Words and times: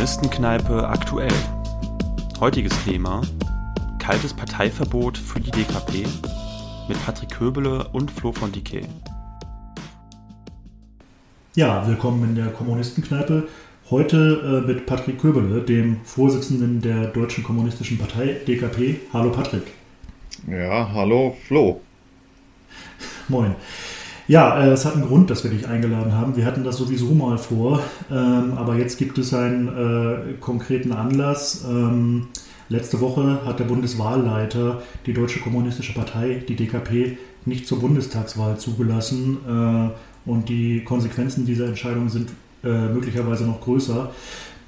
Kommunistenkneipe 0.00 0.88
aktuell. 0.88 1.32
Heutiges 2.40 2.72
Thema: 2.84 3.20
Kaltes 3.98 4.32
Parteiverbot 4.32 5.18
für 5.18 5.40
die 5.40 5.50
DKP 5.50 6.06
mit 6.88 7.04
Patrick 7.04 7.28
Köbele 7.28 7.86
und 7.92 8.10
Flo 8.10 8.32
von 8.32 8.50
Dicke. 8.50 8.80
Ja, 11.54 11.86
willkommen 11.86 12.24
in 12.30 12.34
der 12.34 12.46
Kommunistenkneipe. 12.46 13.46
Heute 13.90 14.62
äh, 14.64 14.66
mit 14.66 14.86
Patrick 14.86 15.20
Köbele, 15.20 15.60
dem 15.60 16.00
Vorsitzenden 16.02 16.80
der 16.80 17.08
Deutschen 17.08 17.44
Kommunistischen 17.44 17.98
Partei 17.98 18.38
DKP. 18.48 19.00
Hallo 19.12 19.30
Patrick. 19.30 19.64
Ja, 20.48 20.90
hallo 20.94 21.36
Flo. 21.46 21.82
Moin. 23.28 23.54
Ja, 24.30 24.62
äh, 24.62 24.70
es 24.70 24.84
hat 24.84 24.94
einen 24.94 25.08
Grund, 25.08 25.28
dass 25.28 25.42
wir 25.42 25.50
dich 25.50 25.66
eingeladen 25.66 26.12
haben. 26.12 26.36
Wir 26.36 26.44
hatten 26.44 26.62
das 26.62 26.76
sowieso 26.76 27.14
mal 27.14 27.36
vor, 27.36 27.82
ähm, 28.12 28.52
aber 28.54 28.76
jetzt 28.76 28.96
gibt 28.96 29.18
es 29.18 29.34
einen 29.34 29.66
äh, 29.66 30.34
konkreten 30.38 30.92
Anlass. 30.92 31.64
Ähm, 31.68 32.28
letzte 32.68 33.00
Woche 33.00 33.40
hat 33.44 33.58
der 33.58 33.64
Bundeswahlleiter 33.64 34.82
die 35.04 35.14
Deutsche 35.14 35.40
Kommunistische 35.40 35.94
Partei, 35.94 36.44
die 36.46 36.54
DKP, 36.54 37.18
nicht 37.44 37.66
zur 37.66 37.80
Bundestagswahl 37.80 38.56
zugelassen. 38.56 39.38
Äh, 39.48 40.30
und 40.30 40.48
die 40.48 40.84
Konsequenzen 40.84 41.44
dieser 41.44 41.66
Entscheidung 41.66 42.08
sind 42.08 42.30
äh, 42.62 42.86
möglicherweise 42.86 43.44
noch 43.46 43.60
größer. 43.60 44.12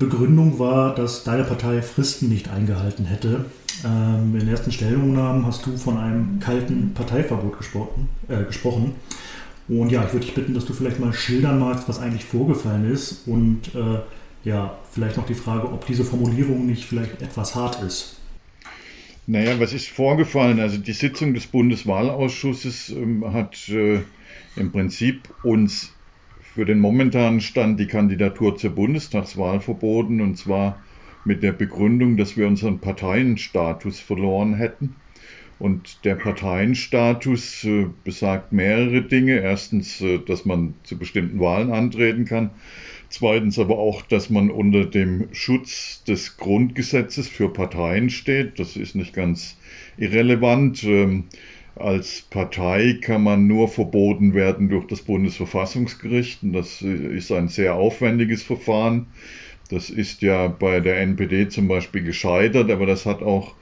Begründung 0.00 0.58
war, 0.58 0.92
dass 0.92 1.22
deine 1.22 1.44
Partei 1.44 1.82
Fristen 1.82 2.28
nicht 2.28 2.50
eingehalten 2.50 3.04
hätte. 3.04 3.44
Ähm, 3.84 4.32
in 4.34 4.40
den 4.40 4.48
ersten 4.48 4.72
Stellungnahmen 4.72 5.46
hast 5.46 5.64
du 5.66 5.76
von 5.76 5.98
einem 5.98 6.40
kalten 6.40 6.94
Parteiverbot 6.94 7.58
gesprochen. 7.58 8.08
Äh, 8.26 8.42
gesprochen. 8.42 8.94
Und 9.78 9.90
ja, 9.90 10.04
ich 10.04 10.12
würde 10.12 10.26
dich 10.26 10.34
bitten, 10.34 10.52
dass 10.52 10.66
du 10.66 10.74
vielleicht 10.74 11.00
mal 11.00 11.14
schildern 11.14 11.58
magst, 11.58 11.88
was 11.88 11.98
eigentlich 11.98 12.24
vorgefallen 12.24 12.90
ist 12.90 13.26
und 13.26 13.74
äh, 13.74 14.00
ja, 14.44 14.78
vielleicht 14.90 15.16
noch 15.16 15.26
die 15.26 15.34
Frage, 15.34 15.72
ob 15.72 15.86
diese 15.86 16.04
Formulierung 16.04 16.66
nicht 16.66 16.84
vielleicht 16.84 17.22
etwas 17.22 17.54
hart 17.54 17.82
ist. 17.82 18.18
Naja, 19.26 19.58
was 19.60 19.72
ist 19.72 19.88
vorgefallen? 19.88 20.60
Also 20.60 20.76
die 20.78 20.92
Sitzung 20.92 21.32
des 21.32 21.46
Bundeswahlausschusses 21.46 22.90
ähm, 22.90 23.32
hat 23.32 23.68
äh, 23.70 24.00
im 24.56 24.72
Prinzip 24.72 25.32
uns 25.42 25.94
für 26.42 26.66
den 26.66 26.78
momentanen 26.78 27.40
Stand 27.40 27.80
die 27.80 27.86
Kandidatur 27.86 28.58
zur 28.58 28.70
Bundestagswahl 28.70 29.60
verboten 29.60 30.20
und 30.20 30.36
zwar 30.36 30.82
mit 31.24 31.42
der 31.42 31.52
Begründung, 31.52 32.18
dass 32.18 32.36
wir 32.36 32.46
unseren 32.46 32.80
Parteienstatus 32.80 34.00
verloren 34.00 34.54
hätten. 34.54 34.96
Und 35.62 36.04
der 36.04 36.16
Parteienstatus 36.16 37.62
äh, 37.62 37.86
besagt 38.02 38.52
mehrere 38.52 39.00
Dinge. 39.00 39.38
Erstens, 39.38 40.00
äh, 40.00 40.18
dass 40.18 40.44
man 40.44 40.74
zu 40.82 40.98
bestimmten 40.98 41.38
Wahlen 41.38 41.70
antreten 41.70 42.24
kann. 42.24 42.50
Zweitens 43.10 43.60
aber 43.60 43.78
auch, 43.78 44.02
dass 44.02 44.28
man 44.28 44.50
unter 44.50 44.84
dem 44.84 45.28
Schutz 45.30 46.02
des 46.02 46.36
Grundgesetzes 46.36 47.28
für 47.28 47.48
Parteien 47.48 48.10
steht. 48.10 48.58
Das 48.58 48.76
ist 48.76 48.96
nicht 48.96 49.14
ganz 49.14 49.56
irrelevant. 49.96 50.82
Ähm, 50.82 51.26
als 51.76 52.22
Partei 52.22 52.98
kann 53.00 53.22
man 53.22 53.46
nur 53.46 53.68
verboten 53.68 54.34
werden 54.34 54.68
durch 54.68 54.88
das 54.88 55.02
Bundesverfassungsgericht. 55.02 56.42
Und 56.42 56.54
das 56.54 56.82
ist 56.82 57.30
ein 57.30 57.46
sehr 57.46 57.76
aufwendiges 57.76 58.42
Verfahren. 58.42 59.06
Das 59.70 59.90
ist 59.90 60.22
ja 60.22 60.48
bei 60.48 60.80
der 60.80 60.98
NPD 61.02 61.50
zum 61.50 61.68
Beispiel 61.68 62.02
gescheitert, 62.02 62.68
aber 62.68 62.86
das 62.86 63.06
hat 63.06 63.22
auch 63.22 63.54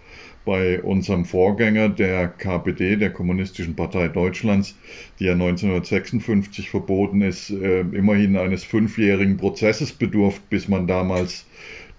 bei 0.50 0.82
unserem 0.82 1.26
Vorgänger, 1.26 1.88
der 1.88 2.26
KPD, 2.26 2.96
der 2.96 3.12
Kommunistischen 3.12 3.76
Partei 3.76 4.08
Deutschlands, 4.08 4.76
die 5.20 5.26
ja 5.26 5.34
1956 5.34 6.70
verboten 6.70 7.22
ist, 7.22 7.50
äh, 7.50 7.82
immerhin 7.82 8.36
eines 8.36 8.64
fünfjährigen 8.64 9.36
Prozesses 9.36 9.92
bedurft, 9.92 10.50
bis 10.50 10.66
man 10.66 10.88
damals 10.88 11.46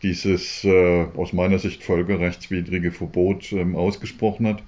dieses 0.04 0.66
äh, 0.66 1.06
aus 1.16 1.32
meiner 1.32 1.60
Sicht 1.60 1.82
völkerrechtswidrige 1.82 2.92
Verbot 2.92 3.54
ähm, 3.54 3.78
ausgesprochen 3.78 4.46
hat. 4.48 4.64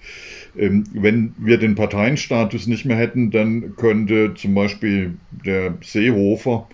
Ähm, 0.57 0.85
wenn 0.93 1.35
wir 1.37 1.57
den 1.57 1.75
Parteienstatus 1.75 2.67
nicht 2.67 2.85
mehr 2.85 2.95
hätten, 2.95 3.31
dann 3.31 3.75
könnte 3.75 4.33
zum 4.35 4.55
Beispiel 4.55 5.15
der 5.29 5.77
Seehofer 5.81 6.69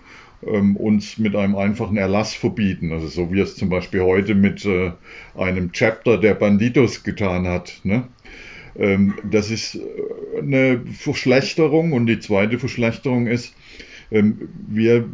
ähm, 0.46 0.76
uns 0.76 1.18
mit 1.18 1.36
einem 1.36 1.56
einfachen 1.56 1.96
Erlass 1.96 2.34
verbieten. 2.34 2.92
Also 2.92 3.08
so 3.08 3.32
wie 3.32 3.40
es 3.40 3.56
zum 3.56 3.68
Beispiel 3.68 4.02
heute 4.02 4.34
mit 4.34 4.64
äh, 4.64 4.92
einem 5.36 5.72
Chapter 5.72 6.18
der 6.18 6.34
Banditos 6.34 7.02
getan 7.02 7.46
hat. 7.46 7.80
Ne? 7.84 8.04
Ähm, 8.76 9.14
das 9.28 9.50
ist 9.50 9.76
äh, 9.76 9.80
eine 10.38 10.80
Verschlechterung 10.92 11.92
und 11.92 12.06
die 12.06 12.20
zweite 12.20 12.58
Verschlechterung 12.58 13.26
ist, 13.26 13.54
ähm, 14.10 14.48
wir 14.68 15.08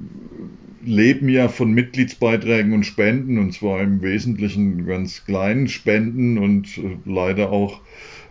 leben 0.85 1.29
ja 1.29 1.49
von 1.49 1.73
Mitgliedsbeiträgen 1.73 2.73
und 2.73 2.87
Spenden 2.87 3.39
und 3.39 3.53
zwar 3.53 3.81
im 3.81 4.03
Wesentlichen 4.03 4.87
ganz 4.87 5.25
kleinen 5.25 5.69
Spenden 5.69 6.39
und 6.39 6.79
äh, 6.79 6.97
leider 7.05 7.51
auch 7.51 7.81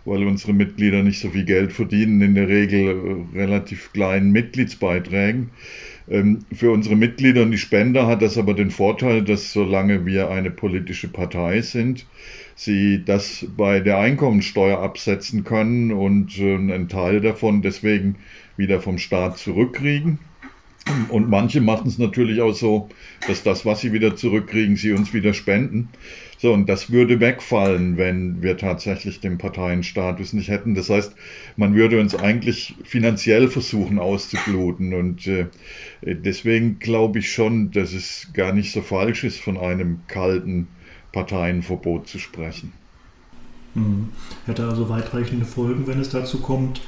weil 0.06 0.24
unsere 0.24 0.52
Mitglieder 0.52 1.02
nicht 1.02 1.18
so 1.18 1.30
viel 1.30 1.44
Geld 1.44 1.72
verdienen, 1.72 2.22
in 2.22 2.34
der 2.34 2.48
Regel 2.48 3.26
äh, 3.34 3.38
relativ 3.38 3.92
kleinen 3.92 4.30
Mitgliedsbeiträgen. 4.30 5.50
Ähm, 6.08 6.44
für 6.52 6.70
unsere 6.70 6.96
Mitglieder 6.96 7.42
und 7.42 7.50
die 7.50 7.58
Spender 7.58 8.06
hat 8.06 8.22
das 8.22 8.38
aber 8.38 8.54
den 8.54 8.70
Vorteil, 8.70 9.24
dass 9.24 9.52
solange 9.52 10.06
wir 10.06 10.30
eine 10.30 10.50
politische 10.50 11.08
Partei 11.08 11.62
sind, 11.62 12.06
sie 12.54 13.04
das 13.04 13.46
bei 13.56 13.80
der 13.80 13.98
Einkommensteuer 13.98 14.78
absetzen 14.78 15.44
können 15.44 15.92
und 15.92 16.38
äh, 16.38 16.54
einen 16.54 16.88
Teil 16.88 17.20
davon 17.20 17.62
deswegen 17.62 18.16
wieder 18.56 18.80
vom 18.80 18.98
Staat 18.98 19.38
zurückkriegen. 19.38 20.18
Und 21.08 21.28
manche 21.28 21.60
machen 21.60 21.88
es 21.88 21.98
natürlich 21.98 22.40
auch 22.40 22.54
so, 22.54 22.88
dass 23.26 23.42
das, 23.42 23.66
was 23.66 23.80
sie 23.80 23.92
wieder 23.92 24.14
zurückkriegen, 24.14 24.76
sie 24.76 24.92
uns 24.92 25.12
wieder 25.12 25.34
spenden. 25.34 25.88
So, 26.38 26.52
und 26.52 26.68
das 26.68 26.90
würde 26.90 27.18
wegfallen, 27.18 27.96
wenn 27.96 28.42
wir 28.42 28.56
tatsächlich 28.56 29.20
den 29.20 29.38
Parteienstatus 29.38 30.32
nicht 30.32 30.48
hätten. 30.48 30.74
Das 30.74 30.88
heißt, 30.88 31.14
man 31.56 31.74
würde 31.74 31.98
uns 32.00 32.14
eigentlich 32.14 32.76
finanziell 32.84 33.48
versuchen 33.48 33.98
auszubluten. 33.98 34.94
Und 34.94 35.26
äh, 35.26 35.46
deswegen 36.02 36.78
glaube 36.78 37.18
ich 37.18 37.32
schon, 37.32 37.72
dass 37.72 37.92
es 37.92 38.28
gar 38.32 38.52
nicht 38.52 38.72
so 38.72 38.82
falsch 38.82 39.24
ist, 39.24 39.40
von 39.40 39.56
einem 39.56 40.00
kalten 40.06 40.68
Parteienverbot 41.10 42.06
zu 42.06 42.18
sprechen. 42.18 42.72
Hm. 43.74 44.10
Hätte 44.44 44.68
also 44.68 44.88
weitreichende 44.88 45.46
Folgen, 45.46 45.86
wenn 45.86 46.00
es 46.00 46.10
dazu 46.10 46.40
kommt. 46.40 46.80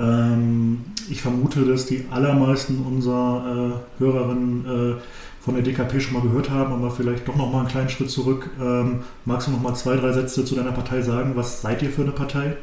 Ähm, 0.00 0.78
ich 1.10 1.20
vermute, 1.20 1.64
dass 1.64 1.86
die 1.86 2.04
allermeisten 2.10 2.78
unserer 2.86 3.82
äh, 3.98 4.02
Hörerinnen 4.02 4.96
äh, 4.96 5.00
von 5.40 5.54
der 5.54 5.62
DKP 5.62 6.00
schon 6.00 6.14
mal 6.14 6.22
gehört 6.22 6.50
haben, 6.50 6.72
aber 6.72 6.90
vielleicht 6.90 7.26
doch 7.28 7.36
noch 7.36 7.50
mal 7.50 7.60
einen 7.60 7.68
kleinen 7.68 7.88
Schritt 7.88 8.10
zurück. 8.10 8.50
Ähm, 8.60 9.00
magst 9.24 9.48
du 9.48 9.52
noch 9.52 9.60
mal 9.60 9.74
zwei, 9.74 9.96
drei 9.96 10.12
Sätze 10.12 10.44
zu 10.44 10.54
deiner 10.54 10.72
Partei 10.72 11.02
sagen? 11.02 11.32
Was 11.34 11.62
seid 11.62 11.82
ihr 11.82 11.90
für 11.90 12.02
eine 12.02 12.12
Partei? 12.12 12.56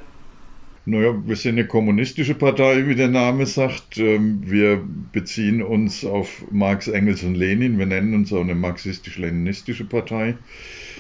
Naja, 0.85 1.13
wir 1.25 1.35
sind 1.35 1.55
eine 1.55 1.67
kommunistische 1.67 2.33
Partei, 2.33 2.87
wie 2.87 2.95
der 2.95 3.09
Name 3.09 3.45
sagt. 3.45 3.97
Ähm, 3.97 4.41
wir 4.45 4.81
beziehen 5.11 5.61
uns 5.61 6.05
auf 6.05 6.45
Marx, 6.49 6.87
Engels 6.87 7.23
und 7.23 7.35
Lenin. 7.35 7.77
Wir 7.77 7.85
nennen 7.85 8.13
uns 8.13 8.31
auch 8.31 8.39
eine 8.39 8.55
marxistisch-leninistische 8.55 9.83
Partei. 9.83 10.37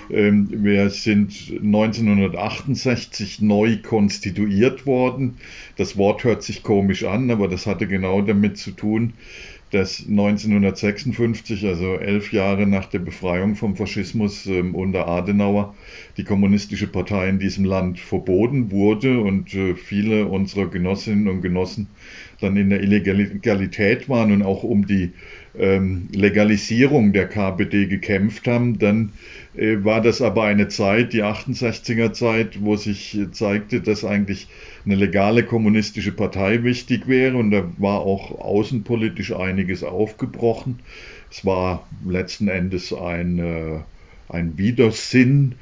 Ähm, 0.09 0.47
wir 0.63 0.89
sind 0.89 1.51
1968 1.51 3.41
neu 3.41 3.77
konstituiert 3.81 4.85
worden. 4.85 5.37
Das 5.75 5.97
Wort 5.97 6.23
hört 6.23 6.43
sich 6.43 6.63
komisch 6.63 7.03
an, 7.03 7.29
aber 7.31 7.47
das 7.47 7.65
hatte 7.65 7.87
genau 7.87 8.21
damit 8.21 8.57
zu 8.57 8.71
tun, 8.71 9.13
dass 9.71 10.05
1956, 10.07 11.65
also 11.65 11.95
elf 11.95 12.31
Jahre 12.31 12.65
nach 12.65 12.85
der 12.85 12.99
Befreiung 12.99 13.55
vom 13.55 13.75
Faschismus 13.75 14.45
ähm, 14.45 14.75
unter 14.75 15.07
Adenauer, 15.07 15.75
die 16.15 16.23
kommunistische 16.23 16.87
Partei 16.87 17.27
in 17.27 17.39
diesem 17.39 17.65
Land 17.65 17.99
verboten 17.99 18.71
wurde 18.71 19.19
und 19.19 19.53
äh, 19.53 19.75
viele 19.75 20.27
unserer 20.27 20.67
Genossinnen 20.67 21.27
und 21.27 21.41
Genossen 21.41 21.87
dann 22.39 22.55
in 22.55 22.69
der 22.69 22.81
Illegalität 22.81 24.07
waren 24.07 24.31
und 24.31 24.43
auch 24.43 24.63
um 24.63 24.87
die 24.87 25.11
ähm, 25.59 26.07
Legalisierung 26.11 27.13
der 27.13 27.27
KPD 27.27 27.87
gekämpft 27.87 28.47
haben, 28.47 28.79
dann 28.79 29.13
äh, 29.55 29.83
war 29.83 30.01
das 30.01 30.21
aber 30.21 30.43
eine 30.43 30.67
Zeit, 30.67 31.13
die 31.13 31.23
68er 31.23 32.13
Zeit, 32.13 32.63
wo 32.63 32.75
sich 32.75 33.17
zeigte, 33.31 33.81
dass 33.81 34.05
eigentlich 34.05 34.47
eine 34.85 34.95
legale 34.95 35.43
kommunistische 35.43 36.11
Partei 36.11 36.63
wichtig 36.63 37.07
wäre 37.07 37.37
und 37.37 37.51
da 37.51 37.69
war 37.77 37.99
auch 37.99 38.39
außenpolitisch 38.39 39.33
einiges 39.33 39.83
aufgebrochen. 39.83 40.79
Es 41.29 41.45
war 41.45 41.87
letzten 42.07 42.47
Endes 42.47 42.93
ein, 42.93 43.39
äh, 43.39 43.79
ein 44.29 44.57
Widersinn, 44.57 45.55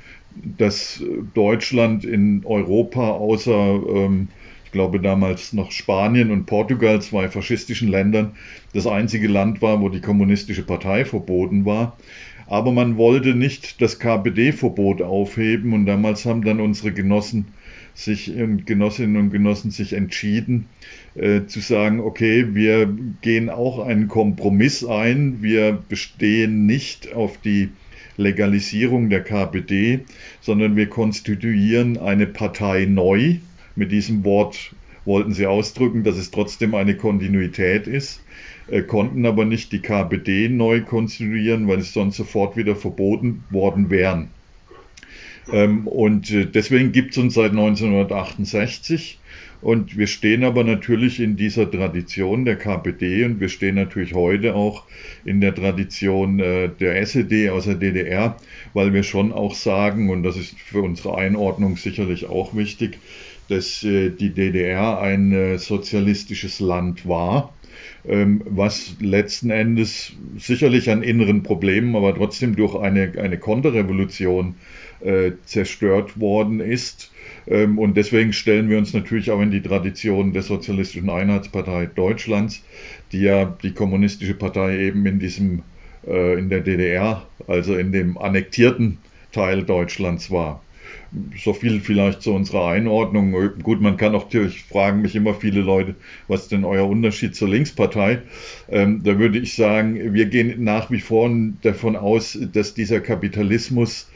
dass 0.57 1.01
Deutschland 1.33 2.03
in 2.03 2.45
Europa 2.45 3.12
außer 3.12 3.80
ähm, 3.88 4.27
glaube 4.75 5.00
damals 5.00 5.54
noch 5.54 5.72
Spanien 5.72 6.31
und 6.31 6.48
Portugal, 6.48 7.01
zwei 7.01 7.30
faschistischen 7.30 7.88
Ländern, 7.88 8.36
das 8.74 8.86
einzige 8.86 9.30
Land 9.30 9.62
war, 9.62 9.80
wo 9.80 9.88
die 9.88 10.01
kommunistische 10.01 10.63
Partei 10.63 11.06
verboten 11.06 11.63
war. 11.63 11.95
Aber 12.45 12.74
man 12.74 12.98
wollte 12.98 13.36
nicht 13.36 13.81
das 13.81 14.00
KPD-Verbot 14.00 15.01
aufheben 15.01 15.72
und 15.72 15.86
damals 15.86 16.25
haben 16.25 16.44
dann 16.44 16.60
unsere 16.60 16.92
Genossen 16.92 17.48
sich 17.94 18.33
Genossinnen 18.66 19.16
und 19.16 19.30
Genossen 19.31 19.72
sich 19.72 19.94
entschieden 19.94 20.66
äh, 21.16 21.45
zu 21.45 21.62
sagen, 21.62 22.01
okay, 22.01 22.54
wir 22.54 22.94
gehen 23.21 23.50
auch 23.50 23.80
einen 23.80 24.10
Kompromiss 24.10 24.83
ein, 24.83 25.42
wir 25.42 25.71
bestehen 25.88 26.66
nicht 26.66 27.13
auf 27.13 27.38
die 27.38 27.69
Legalisierung 28.18 29.10
der 29.10 29.24
KPD, 29.24 30.01
sondern 30.42 30.75
wir 30.75 30.89
konstituieren 30.89 31.98
eine 31.98 32.28
Partei 32.28 32.83
neu. 32.83 33.38
Mit 33.75 33.92
diesem 33.92 34.24
Wort 34.24 34.74
wollten 35.06 35.33
sie 35.33 35.45
ausdrücken, 35.45 36.04
dass 36.04 36.18
es 36.18 36.31
trotzdem 36.31 36.75
eine 36.75 36.98
Kontinuität 36.98 37.88
ist, 37.88 38.24
äh, 38.68 38.81
konnten 38.81 39.25
aber 39.25 39.45
nicht 39.45 39.72
die 39.72 39.81
KPD 39.81 40.50
neu 40.50 40.81
konstituieren, 40.81 41.68
weil 41.68 41.80
es 41.80 41.94
sonst 41.94 42.18
sofort 42.18 42.57
wieder 42.57 42.75
verboten 42.75 43.44
worden 43.51 43.89
wären. 43.89 44.30
Ähm, 45.51 45.88
und 45.88 46.31
äh, 46.31 46.45
deswegen 46.45 46.92
gibt 46.92 47.12
es 47.12 47.18
uns 47.19 47.36
seit 47.36 47.51
1968 47.51 49.19
und 49.62 49.98
wir 49.98 50.07
stehen 50.07 50.44
aber 50.44 50.63
natürlich 50.63 51.19
in 51.19 51.38
dieser 51.38 51.69
Tradition 51.69 52.45
der 52.45 52.56
KPD 52.56 53.25
und 53.25 53.39
wir 53.39 53.50
stehen 53.50 53.75
natürlich 53.75 54.13
heute 54.13 54.56
auch 54.56 54.83
in 55.24 55.42
der 55.42 55.54
Tradition 55.54 56.39
äh, 56.39 56.69
der 56.69 57.00
SED 57.01 57.50
aus 57.50 57.66
der 57.66 57.75
DDR, 57.75 58.38
weil 58.74 58.94
wir 58.94 59.04
schon 59.04 59.31
auch 59.31 59.54
sagen, 59.54 60.10
und 60.10 60.24
das 60.24 60.36
ist 60.38 60.60
für 60.60 60.81
unsere 60.81 61.18
Einordnung 61.18 61.78
sicherlich 61.78 62.28
auch 62.28 62.56
wichtig, 62.56 63.00
dass 63.50 63.83
äh, 63.83 64.09
die 64.09 64.31
DDR 64.31 65.00
ein 65.00 65.31
äh, 65.31 65.57
sozialistisches 65.57 66.59
Land 66.59 67.07
war 67.07 67.53
ähm, 68.07 68.42
was 68.45 68.95
letzten 69.00 69.50
Endes 69.50 70.13
sicherlich 70.38 70.89
an 70.89 71.03
inneren 71.03 71.44
Problemen, 71.44 71.95
aber 71.95 72.13
trotzdem 72.15 72.56
durch 72.56 72.75
eine, 72.75 73.13
eine 73.18 73.38
Konterrevolution 73.38 74.56
äh, 75.01 75.31
zerstört 75.45 76.19
worden 76.19 76.59
ist. 76.59 77.12
Ähm, 77.47 77.80
und 77.80 77.97
deswegen 77.97 78.33
stellen 78.33 78.69
wir 78.69 78.77
uns 78.77 78.94
natürlich 78.94 79.31
auch 79.31 79.42
in 79.42 79.51
die 79.51 79.62
Tradition 79.62 80.33
der 80.33 80.44
Sozialistischen 80.44 81.09
Einheitspartei 81.09 81.88
Deutschlands, 81.88 82.63
die 83.12 83.21
ja 83.21 83.45
die 83.45 83.74
kommunistische 83.74 84.36
Partei 84.36 84.80
eben 84.80 85.06
in 85.06 85.19
diesem, 85.19 85.62
in 86.07 86.50
der 86.50 86.59
DDR, 86.59 87.25
also 87.47 87.75
in 87.75 87.92
dem 87.92 88.19
annektierten 88.19 89.00
Teil 89.31 89.63
Deutschlands 89.63 90.30
war. 90.30 90.62
So 91.38 91.54
viel 91.54 91.80
vielleicht 91.80 92.22
zu 92.22 92.34
unserer 92.34 92.68
Einordnung. 92.68 93.34
Gut, 93.62 93.82
man 93.82 93.98
kann 93.98 94.16
auch 94.16 94.26
natürlich 94.26 94.64
fragen 94.64 95.02
mich 95.02 95.16
immer 95.16 95.34
viele 95.34 95.62
Leute, 95.62 95.96
was 96.28 96.48
denn 96.48 96.66
euer 96.66 96.88
Unterschied 96.88 97.36
zur 97.36 97.50
Linkspartei? 97.50 98.22
Ähm, 98.70 99.02
da 99.04 99.20
würde 99.20 99.40
ich 99.40 99.56
sagen, 99.56 100.14
wir 100.14 100.26
gehen 100.26 100.64
nach 100.64 100.92
wie 100.92 101.00
vor 101.00 101.30
davon 101.62 101.96
aus, 101.96 102.38
dass 102.54 102.74
dieser 102.74 103.00
Kapitalismus 103.00 104.10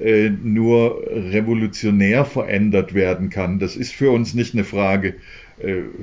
äh, 0.00 0.30
nur 0.30 1.02
revolutionär 1.10 2.24
verändert 2.24 2.94
werden 2.94 3.30
kann. 3.30 3.58
Das 3.58 3.76
ist 3.76 3.94
für 3.94 4.10
uns 4.10 4.34
nicht 4.34 4.54
eine 4.54 4.64
Frage 4.64 5.14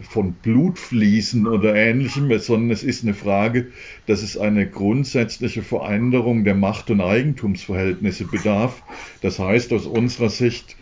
von 0.09 0.33
Blutfließen 0.33 1.45
oder 1.45 1.75
ähnlichem, 1.75 2.37
sondern 2.39 2.71
es 2.71 2.83
ist 2.83 3.03
eine 3.03 3.13
Frage, 3.13 3.67
dass 4.07 4.23
es 4.23 4.35
eine 4.35 4.67
grundsätzliche 4.67 5.61
Veränderung 5.61 6.43
der 6.43 6.55
Macht- 6.55 6.89
und 6.89 7.01
Eigentumsverhältnisse 7.01 8.25
bedarf. 8.25 8.81
Das 9.21 9.37
heißt, 9.37 9.71
aus 9.73 9.85
unserer 9.85 10.29
Sicht 10.29 10.75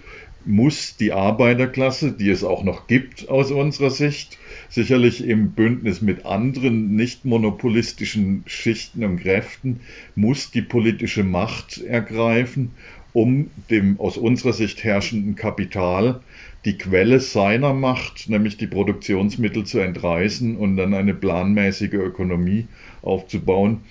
muss 0.46 0.96
die 0.98 1.12
Arbeiterklasse, 1.12 2.14
die 2.14 2.30
es 2.30 2.44
auch 2.44 2.64
noch 2.64 2.88
gibt 2.88 3.30
aus 3.30 3.52
unserer 3.52 3.92
Sicht, 3.92 4.40
sicherlich 4.70 5.24
im 5.24 5.52
Bündnis 5.52 6.02
mit 6.02 6.26
anderen 6.26 6.96
nicht 6.96 7.26
monopolistischen 7.26 8.44
Schichten 8.48 9.04
und 9.04 9.20
Kräften, 9.20 9.82
muss 10.16 10.50
die 10.50 10.64
politische 10.64 11.24
Macht 11.24 11.82
ergreifen 11.82 12.72
um 13.14 13.50
dem 13.70 14.00
aus 14.00 14.18
unserer 14.18 14.54
Sicht 14.54 14.84
herrschenden 14.84 15.36
Kapital 15.36 16.22
die 16.66 16.78
Quelle 16.78 17.20
seiner 17.20 17.74
Macht, 17.74 18.30
nämlich 18.30 18.58
die 18.58 18.68
Produktionsmittel 18.68 19.66
zu 19.66 19.80
entreißen 19.80 20.56
und 20.56 20.78
dann 20.78 20.94
eine 20.94 21.14
planmäßige 21.14 21.94
Ökonomie 21.94 22.68
aufzubauen. 23.02 23.82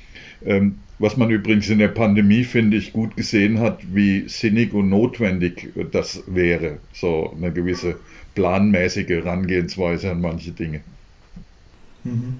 Ähm, 0.45 0.77
was 0.99 1.17
man 1.17 1.31
übrigens 1.31 1.69
in 1.71 1.79
der 1.79 1.89
Pandemie, 1.89 2.45
finde 2.45 2.77
ich, 2.77 2.93
gut 2.93 3.17
gesehen 3.17 3.59
hat, 3.59 3.81
wie 3.95 4.29
sinnig 4.29 4.75
und 4.75 4.91
notwendig 4.91 5.71
das 5.91 6.23
wäre, 6.27 6.79
so 6.93 7.35
eine 7.37 7.53
gewisse 7.53 7.97
planmäßige 8.35 9.09
Herangehensweise 9.09 10.11
an 10.11 10.21
manche 10.21 10.53
Dinge. 10.53 10.83
Mhm. 12.05 12.37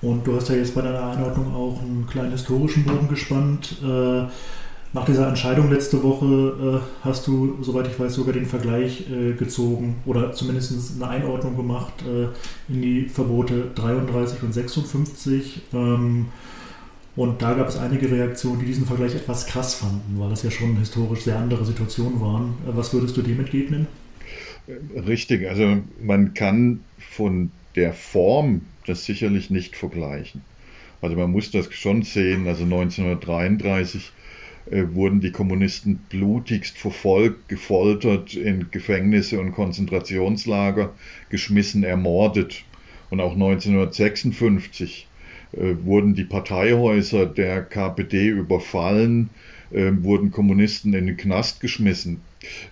Und 0.00 0.24
du 0.26 0.36
hast 0.36 0.48
ja 0.48 0.54
jetzt 0.54 0.76
bei 0.76 0.82
deiner 0.82 1.10
Einordnung 1.10 1.52
auch 1.52 1.82
einen 1.82 2.06
kleinen 2.08 2.30
historischen 2.30 2.84
Bogen 2.84 3.08
gespannt. 3.08 3.76
Äh, 3.82 4.26
nach 4.92 5.04
dieser 5.04 5.28
Entscheidung 5.28 5.70
letzte 5.70 6.02
Woche 6.02 6.80
äh, 6.80 7.04
hast 7.04 7.26
du, 7.26 7.58
soweit 7.62 7.88
ich 7.88 7.98
weiß, 7.98 8.14
sogar 8.14 8.32
den 8.32 8.46
Vergleich 8.46 9.04
äh, 9.10 9.32
gezogen 9.34 9.96
oder 10.06 10.32
zumindest 10.32 10.72
eine 10.96 11.10
Einordnung 11.10 11.56
gemacht 11.56 11.92
äh, 12.06 12.28
in 12.72 12.82
die 12.82 13.02
Verbote 13.04 13.70
33 13.74 14.42
und 14.42 14.52
56. 14.52 15.60
Ähm, 15.74 16.26
und 17.16 17.42
da 17.42 17.54
gab 17.54 17.68
es 17.68 17.76
einige 17.76 18.10
Reaktionen, 18.10 18.60
die 18.60 18.66
diesen 18.66 18.86
Vergleich 18.86 19.14
etwas 19.14 19.46
krass 19.46 19.74
fanden, 19.74 20.18
weil 20.18 20.30
das 20.30 20.42
ja 20.42 20.50
schon 20.50 20.78
historisch 20.78 21.22
sehr 21.22 21.36
andere 21.36 21.64
Situationen 21.64 22.20
waren. 22.20 22.54
Äh, 22.66 22.76
was 22.76 22.92
würdest 22.94 23.16
du 23.16 23.22
dem 23.22 23.40
entgegnen? 23.40 23.86
Richtig, 25.06 25.48
also 25.48 25.78
man 26.02 26.34
kann 26.34 26.80
von 26.98 27.50
der 27.74 27.92
Form 27.92 28.62
das 28.86 29.04
sicherlich 29.04 29.50
nicht 29.50 29.76
vergleichen. 29.76 30.42
Also 31.00 31.16
man 31.16 31.30
muss 31.30 31.50
das 31.50 31.72
schon 31.72 32.02
sehen, 32.02 32.46
also 32.46 32.64
1933 32.64 34.00
äh, 34.00 34.17
wurden 34.70 35.20
die 35.20 35.32
Kommunisten 35.32 36.00
blutigst 36.08 36.76
verfolgt, 36.78 37.48
gefoltert, 37.48 38.34
in 38.34 38.70
Gefängnisse 38.70 39.40
und 39.40 39.52
Konzentrationslager 39.52 40.94
geschmissen, 41.30 41.84
ermordet. 41.84 42.64
Und 43.10 43.20
auch 43.20 43.32
1956 43.32 45.06
äh, 45.52 45.74
wurden 45.82 46.14
die 46.14 46.24
Parteihäuser 46.24 47.26
der 47.26 47.62
KPD 47.62 48.28
überfallen, 48.28 49.30
äh, 49.70 49.90
wurden 50.02 50.30
Kommunisten 50.30 50.92
in 50.92 51.06
den 51.06 51.16
Knast 51.16 51.60
geschmissen. 51.60 52.20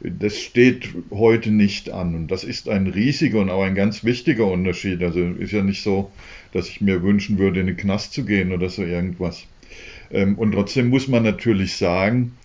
Das 0.01 0.39
steht 0.39 0.89
heute 1.11 1.51
nicht 1.51 1.91
an 1.91 2.15
und 2.15 2.31
das 2.31 2.45
ist 2.45 2.69
ein 2.69 2.87
riesiger 2.87 3.41
und 3.41 3.51
auch 3.51 3.63
ein 3.63 3.75
ganz 3.75 4.05
wichtiger 4.05 4.47
Unterschied. 4.47 5.03
Also 5.03 5.21
ist 5.21 5.53
ja 5.53 5.63
nicht 5.63 5.83
so, 5.83 6.11
dass 6.53 6.69
ich 6.69 6.81
mir 6.81 7.03
wünschen 7.03 7.39
würde, 7.39 7.61
in 7.61 7.67
den 7.67 7.77
Knast 7.77 8.13
zu 8.13 8.25
gehen 8.25 8.53
oder 8.53 8.69
so 8.69 8.83
irgendwas. 8.83 9.47
Ähm, 10.11 10.37
und 10.37 10.53
trotzdem 10.53 10.89
muss 10.89 11.09
man 11.09 11.23
natürlich 11.23 11.77
sagen, 11.77 12.37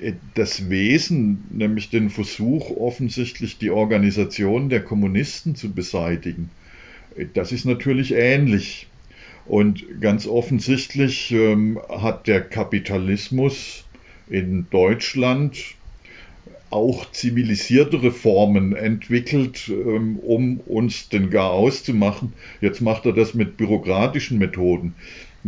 äh, 0.00 0.12
das 0.34 0.68
Wesen, 0.70 1.44
nämlich 1.50 1.90
den 1.90 2.10
Versuch, 2.10 2.70
offensichtlich 2.70 3.58
die 3.58 3.70
Organisation 3.70 4.68
der 4.68 4.82
Kommunisten 4.82 5.54
zu 5.54 5.72
beseitigen, 5.72 6.50
äh, 7.16 7.26
das 7.32 7.52
ist 7.52 7.64
natürlich 7.64 8.12
ähnlich. 8.12 8.88
Und 9.46 10.00
ganz 10.00 10.26
offensichtlich 10.26 11.30
ähm, 11.30 11.78
hat 11.88 12.26
der 12.26 12.40
Kapitalismus 12.40 13.84
in 14.28 14.66
Deutschland 14.70 15.76
auch 16.70 17.10
zivilisiertere 17.12 18.10
Formen 18.10 18.74
entwickelt, 18.74 19.68
ähm, 19.68 20.18
um 20.18 20.58
uns 20.58 21.08
den 21.08 21.30
gar 21.30 21.52
auszumachen. 21.52 22.32
Jetzt 22.60 22.80
macht 22.80 23.06
er 23.06 23.12
das 23.12 23.34
mit 23.34 23.56
bürokratischen 23.56 24.38
Methoden. 24.38 24.94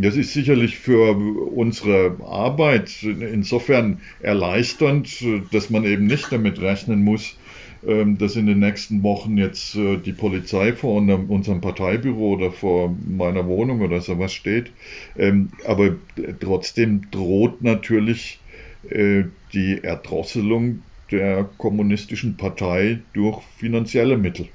Das 0.01 0.15
ist 0.15 0.31
sicherlich 0.31 0.77
für 0.77 1.17
unsere 1.17 2.19
Arbeit 2.23 3.03
insofern 3.03 3.99
erleichternd, 4.21 5.25
dass 5.51 5.69
man 5.69 5.83
eben 5.83 6.05
nicht 6.05 6.31
damit 6.31 6.61
rechnen 6.61 7.03
muss, 7.03 7.37
ähm, 7.85 8.17
dass 8.17 8.37
in 8.37 8.45
den 8.45 8.59
nächsten 8.59 9.03
Wochen 9.03 9.35
jetzt 9.37 9.75
äh, 9.75 9.97
die 9.97 10.13
Polizei 10.13 10.71
vor 10.71 11.01
unserem 11.01 11.59
Parteibüro 11.59 12.35
oder 12.35 12.51
vor 12.51 12.95
meiner 13.05 13.45
Wohnung 13.47 13.81
oder 13.81 13.99
sowas 13.99 14.31
steht. 14.31 14.71
Ähm, 15.17 15.51
aber 15.65 15.97
trotzdem 16.39 17.11
droht 17.11 17.61
natürlich 17.61 18.45
äh, 18.83 19.25
die 19.51 19.79
Erdrosselung 19.83 20.83
der 21.11 21.43
kommunistischen 21.43 22.37
Partei 22.37 23.03
durch 23.11 23.41
finanzielle 23.57 24.17
Mittel. 24.17 24.47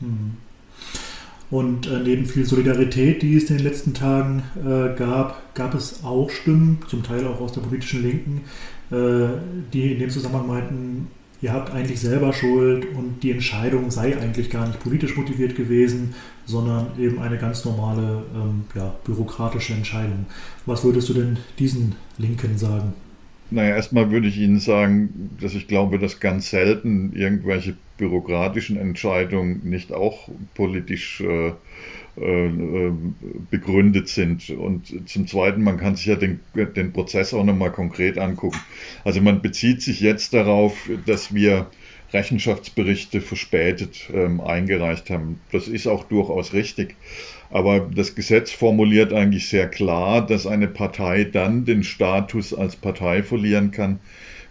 Hm. 0.00 0.51
Und 1.52 1.86
äh, 1.86 2.00
neben 2.00 2.24
viel 2.24 2.46
Solidarität, 2.46 3.20
die 3.20 3.36
es 3.36 3.50
in 3.50 3.58
den 3.58 3.66
letzten 3.66 3.92
Tagen 3.92 4.42
äh, 4.64 4.96
gab, 4.96 5.54
gab 5.54 5.74
es 5.74 6.02
auch 6.02 6.30
Stimmen, 6.30 6.78
zum 6.88 7.02
Teil 7.02 7.26
auch 7.26 7.42
aus 7.42 7.52
der 7.52 7.60
politischen 7.60 8.02
Linken, 8.02 8.40
äh, 8.90 9.38
die 9.70 9.92
in 9.92 9.98
dem 9.98 10.08
Zusammenhang 10.08 10.46
meinten, 10.46 11.08
ihr 11.42 11.52
habt 11.52 11.70
eigentlich 11.70 12.00
selber 12.00 12.32
Schuld 12.32 12.86
und 12.96 13.22
die 13.22 13.32
Entscheidung 13.32 13.90
sei 13.90 14.16
eigentlich 14.18 14.48
gar 14.48 14.66
nicht 14.66 14.80
politisch 14.80 15.14
motiviert 15.14 15.54
gewesen, 15.54 16.14
sondern 16.46 16.86
eben 16.98 17.20
eine 17.20 17.36
ganz 17.36 17.66
normale 17.66 18.22
ähm, 18.34 18.64
ja, 18.74 18.94
bürokratische 19.04 19.74
Entscheidung. 19.74 20.24
Was 20.64 20.82
würdest 20.84 21.10
du 21.10 21.12
denn 21.12 21.36
diesen 21.58 21.96
Linken 22.16 22.56
sagen? 22.56 22.94
Naja, 23.52 23.76
erstmal 23.76 24.10
würde 24.10 24.28
ich 24.28 24.38
Ihnen 24.38 24.60
sagen, 24.60 25.36
dass 25.40 25.54
ich 25.54 25.68
glaube, 25.68 25.98
dass 25.98 26.20
ganz 26.20 26.48
selten 26.48 27.12
irgendwelche 27.14 27.76
bürokratischen 27.98 28.78
Entscheidungen 28.78 29.60
nicht 29.68 29.92
auch 29.92 30.30
politisch 30.54 31.20
äh, 31.20 31.52
äh, 32.16 32.92
begründet 33.50 34.08
sind. 34.08 34.48
Und 34.50 35.08
zum 35.08 35.26
Zweiten, 35.26 35.62
man 35.62 35.76
kann 35.76 35.96
sich 35.96 36.06
ja 36.06 36.16
den, 36.16 36.40
den 36.54 36.92
Prozess 36.94 37.34
auch 37.34 37.44
nochmal 37.44 37.72
konkret 37.72 38.16
angucken. 38.16 38.58
Also 39.04 39.20
man 39.20 39.42
bezieht 39.42 39.82
sich 39.82 40.00
jetzt 40.00 40.32
darauf, 40.32 40.88
dass 41.06 41.34
wir 41.34 41.66
Rechenschaftsberichte 42.12 43.20
verspätet 43.20 44.10
ähm, 44.12 44.40
eingereicht 44.40 45.10
haben. 45.10 45.40
Das 45.50 45.68
ist 45.68 45.86
auch 45.86 46.04
durchaus 46.04 46.52
richtig. 46.52 46.96
Aber 47.50 47.80
das 47.80 48.14
Gesetz 48.14 48.50
formuliert 48.50 49.12
eigentlich 49.12 49.48
sehr 49.48 49.68
klar, 49.68 50.26
dass 50.26 50.46
eine 50.46 50.68
Partei 50.68 51.24
dann 51.24 51.64
den 51.64 51.84
Status 51.84 52.54
als 52.54 52.76
Partei 52.76 53.22
verlieren 53.22 53.70
kann, 53.70 54.00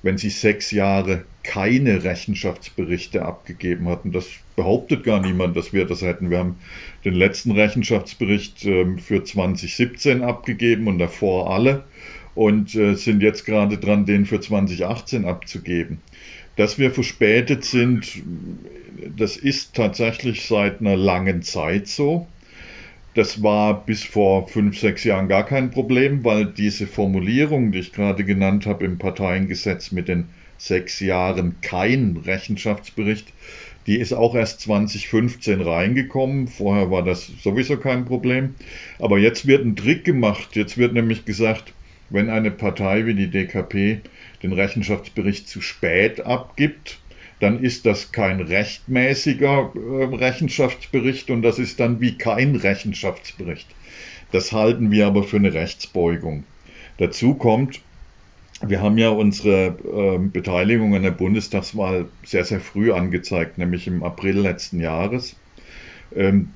wenn 0.03 0.18
sie 0.18 0.30
sechs 0.30 0.72
Jahre 0.72 1.25
keine 1.44 2.03
Rechenschaftsberichte 2.03 3.24
abgegeben 3.24 3.88
hat. 3.88 4.06
Und 4.06 4.13
das 4.13 4.27
behauptet 4.56 5.03
gar 5.03 5.22
niemand, 5.22 5.56
dass 5.58 5.74
wir 5.74 5.86
das 5.86 6.01
hätten. 6.01 6.30
Wir 6.30 6.39
haben 6.39 6.58
den 7.06 7.15
letzten 7.15 7.51
Rechenschaftsbericht 7.51 8.65
ähm, 8.65 9.00
für 9.00 9.24
2017 9.24 10.22
abgegeben 10.24 10.88
und 10.88 11.00
davor 11.00 11.51
alle 11.51 11.84
und 12.36 12.75
äh, 12.75 12.96
sind 12.96 13.22
jetzt 13.22 13.46
gerade 13.46 13.77
dran, 13.77 14.06
den 14.06 14.25
für 14.25 14.39
2018 14.39 15.25
abzugeben. 15.25 16.00
Dass 16.55 16.77
wir 16.77 16.91
verspätet 16.91 17.63
sind, 17.63 18.22
das 19.17 19.38
ist 19.38 19.75
tatsächlich 19.75 20.46
seit 20.46 20.81
einer 20.81 20.98
langen 20.98 21.41
Zeit 21.41 21.88
so. 21.88 22.27
Das 23.13 23.43
war 23.43 23.86
bis 23.86 24.03
vor 24.03 24.48
fünf, 24.48 24.79
sechs 24.79 25.03
Jahren 25.03 25.27
gar 25.27 25.46
kein 25.46 25.72
Problem, 25.72 26.24
weil 26.24 26.46
diese 26.46 26.88
Formulierung, 26.88 27.72
die 27.72 27.79
ich 27.79 27.91
gerade 27.91 28.24
genannt 28.24 28.65
habe 28.65 28.86
im 28.86 28.98
Parteiengesetz 28.98 29.91
mit 29.91 30.08
den 30.08 30.29
sechs 30.58 31.00
Jahren 31.00 31.55
kein 31.62 32.22
Rechenschaftsbericht, 32.25 33.34
die 33.88 33.98
ist 33.98 34.13
auch 34.13 34.36
erst 34.36 34.62
2015 34.62 35.62
reingekommen. 35.62 36.48
Vorher 36.48 36.91
war 36.91 37.03
das 37.03 37.27
sowieso 37.41 37.77
kein 37.77 38.05
Problem. 38.05 38.55
Aber 39.00 39.17
jetzt 39.17 39.48
wird 39.48 39.65
ein 39.65 39.75
Trick 39.75 40.03
gemacht. 40.05 40.55
Jetzt 40.55 40.77
wird 40.77 40.93
nämlich 40.93 41.25
gesagt, 41.25 41.74
wenn 42.10 42.29
eine 42.29 42.51
Partei 42.51 43.05
wie 43.05 43.15
die 43.15 43.31
DKP 43.31 44.01
den 44.43 44.53
Rechenschaftsbericht 44.53 45.48
zu 45.48 45.62
spät 45.62 46.21
abgibt, 46.21 47.00
dann 47.39 47.63
ist 47.63 47.86
das 47.86 48.12
kein 48.12 48.39
rechtmäßiger 48.39 49.74
äh, 49.75 50.15
Rechenschaftsbericht 50.15 51.29
und 51.31 51.41
das 51.41 51.60
ist 51.60 51.79
dann 51.79 52.00
wie 52.00 52.17
kein 52.17 52.55
Rechenschaftsbericht. 52.55 53.67
Das 54.31 54.51
halten 54.51 54.91
wir 54.91 55.07
aber 55.07 55.24
für 55.24 55.38
eine 55.38 55.53
Rechtsbeugung. 55.53 56.43
Dazu 56.98 57.33
kommt, 57.33 57.81
wir 58.65 58.81
haben 58.81 58.98
ja 58.98 59.10
unsere 59.10 59.75
äh, 59.83 60.19
Beteiligung 60.19 60.95
an 60.95 61.01
der 61.01 61.12
Bundestagswahl 61.12 62.05
sehr, 62.24 62.45
sehr 62.45 62.60
früh 62.60 62.91
angezeigt, 62.91 63.57
nämlich 63.57 63.88
im 63.88 64.03
April 64.03 64.38
letzten 64.38 64.79
Jahres. 64.79 65.36
Ähm, 66.15 66.50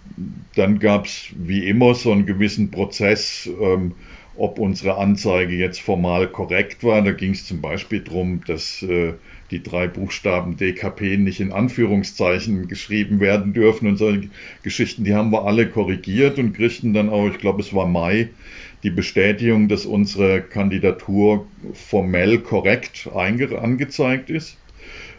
dann 0.56 0.80
gab 0.80 1.06
es 1.06 1.30
wie 1.36 1.68
immer 1.68 1.96
so 1.96 2.12
einen 2.12 2.25
gewissen 2.25 2.72
Prozess, 2.72 3.50
ähm, 3.60 3.94
ob 4.38 4.60
unsere 4.60 4.98
Anzeige 4.98 5.56
jetzt 5.56 5.82
formal 5.82 6.27
korrekt 6.27 6.84
war. 6.84 7.01
Da 7.01 7.12
ging 7.12 7.32
es 7.32 7.46
zum 7.46 7.62
Beispiel 7.62 8.01
darum, 8.01 8.42
dass 8.46 8.82
äh, 8.84 9.13
die 9.51 9.63
drei 9.63 9.88
Buchstaben 9.88 10.58
DKP 10.58 11.18
nicht 11.18 11.39
in 11.39 11.51
Anführungszeichen 11.51 12.68
geschrieben 12.68 13.20
werden 13.20 13.54
dürfen 13.54 13.88
und 13.88 13.98
solche 13.98 14.30
Geschichten, 14.63 15.04
die 15.04 15.13
haben 15.13 15.32
wir 15.32 15.46
alle 15.46 15.68
korrigiert 15.68 16.39
und 16.39 16.54
kriegten 16.54 16.94
dann 16.94 17.10
auch, 17.10 17.27
ich 17.27 17.38
glaube 17.38 17.62
es 17.62 17.74
war 17.74 17.88
Mai, 17.88 18.30
die 18.84 18.89
Bestätigung, 18.89 19.68
dass 19.68 19.86
unsere 19.86 20.42
Kandidatur 20.42 21.48
formell 21.74 22.39
korrekt 22.39 23.10
angezeigt 23.13 24.30
ist. 24.30 24.58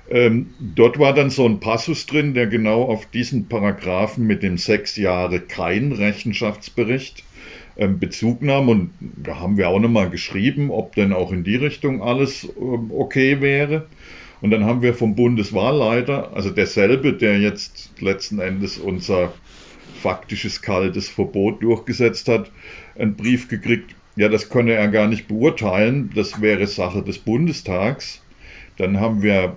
Ähm, 0.09 0.51
dort 0.61 1.01
war 1.01 1.15
dann 1.15 1.31
so 1.31 1.47
ein 1.47 1.59
Passus 1.59 2.07
drin, 2.07 2.35
der 2.35 2.47
genau 2.47 2.85
auf 2.85 3.07
diesen 3.07 3.49
Paragraphen 3.49 4.25
mit 4.27 4.45
dem 4.45 4.57
sechs 4.57 4.97
Jahre 4.97 5.41
kein 5.41 5.91
Rechenschaftsbericht 5.91 7.25
Bezug 7.77 8.43
nahm. 8.43 8.69
Und 8.69 8.91
da 9.01 9.39
haben 9.39 9.57
wir 9.57 9.69
auch 9.69 9.79
nochmal 9.79 10.11
geschrieben, 10.11 10.71
ob 10.71 10.95
denn 10.95 11.13
auch 11.13 11.33
in 11.33 11.45
die 11.45 11.57
Richtung 11.57 12.03
alles 12.03 12.49
ähm, 12.59 12.91
okay 12.91 13.41
wäre. 13.41 13.87
Und 14.41 14.51
dann 14.51 14.65
haben 14.65 14.83
wir 14.83 14.95
vom 14.95 15.15
Bundeswahlleiter, 15.15 16.35
also 16.35 16.51
derselbe, 16.51 17.15
der 17.15 17.39
jetzt 17.41 17.91
letzten 18.01 18.39
Endes 18.39 18.79
unser 18.79 19.33
faktisches 20.03 20.61
kaltes 20.61 21.09
Verbot 21.09 21.63
durchgesetzt 21.63 22.29
hat, 22.29 22.51
einen 22.99 23.17
Brief 23.17 23.49
gekriegt, 23.49 23.95
ja, 24.15 24.29
das 24.29 24.49
könne 24.49 24.73
er 24.73 24.89
gar 24.89 25.09
nicht 25.09 25.29
beurteilen, 25.29 26.11
das 26.15 26.41
wäre 26.41 26.67
Sache 26.67 27.03
des 27.03 27.19
Bundestags. 27.19 28.23
Dann 28.77 29.01
haben 29.01 29.23
wir 29.23 29.57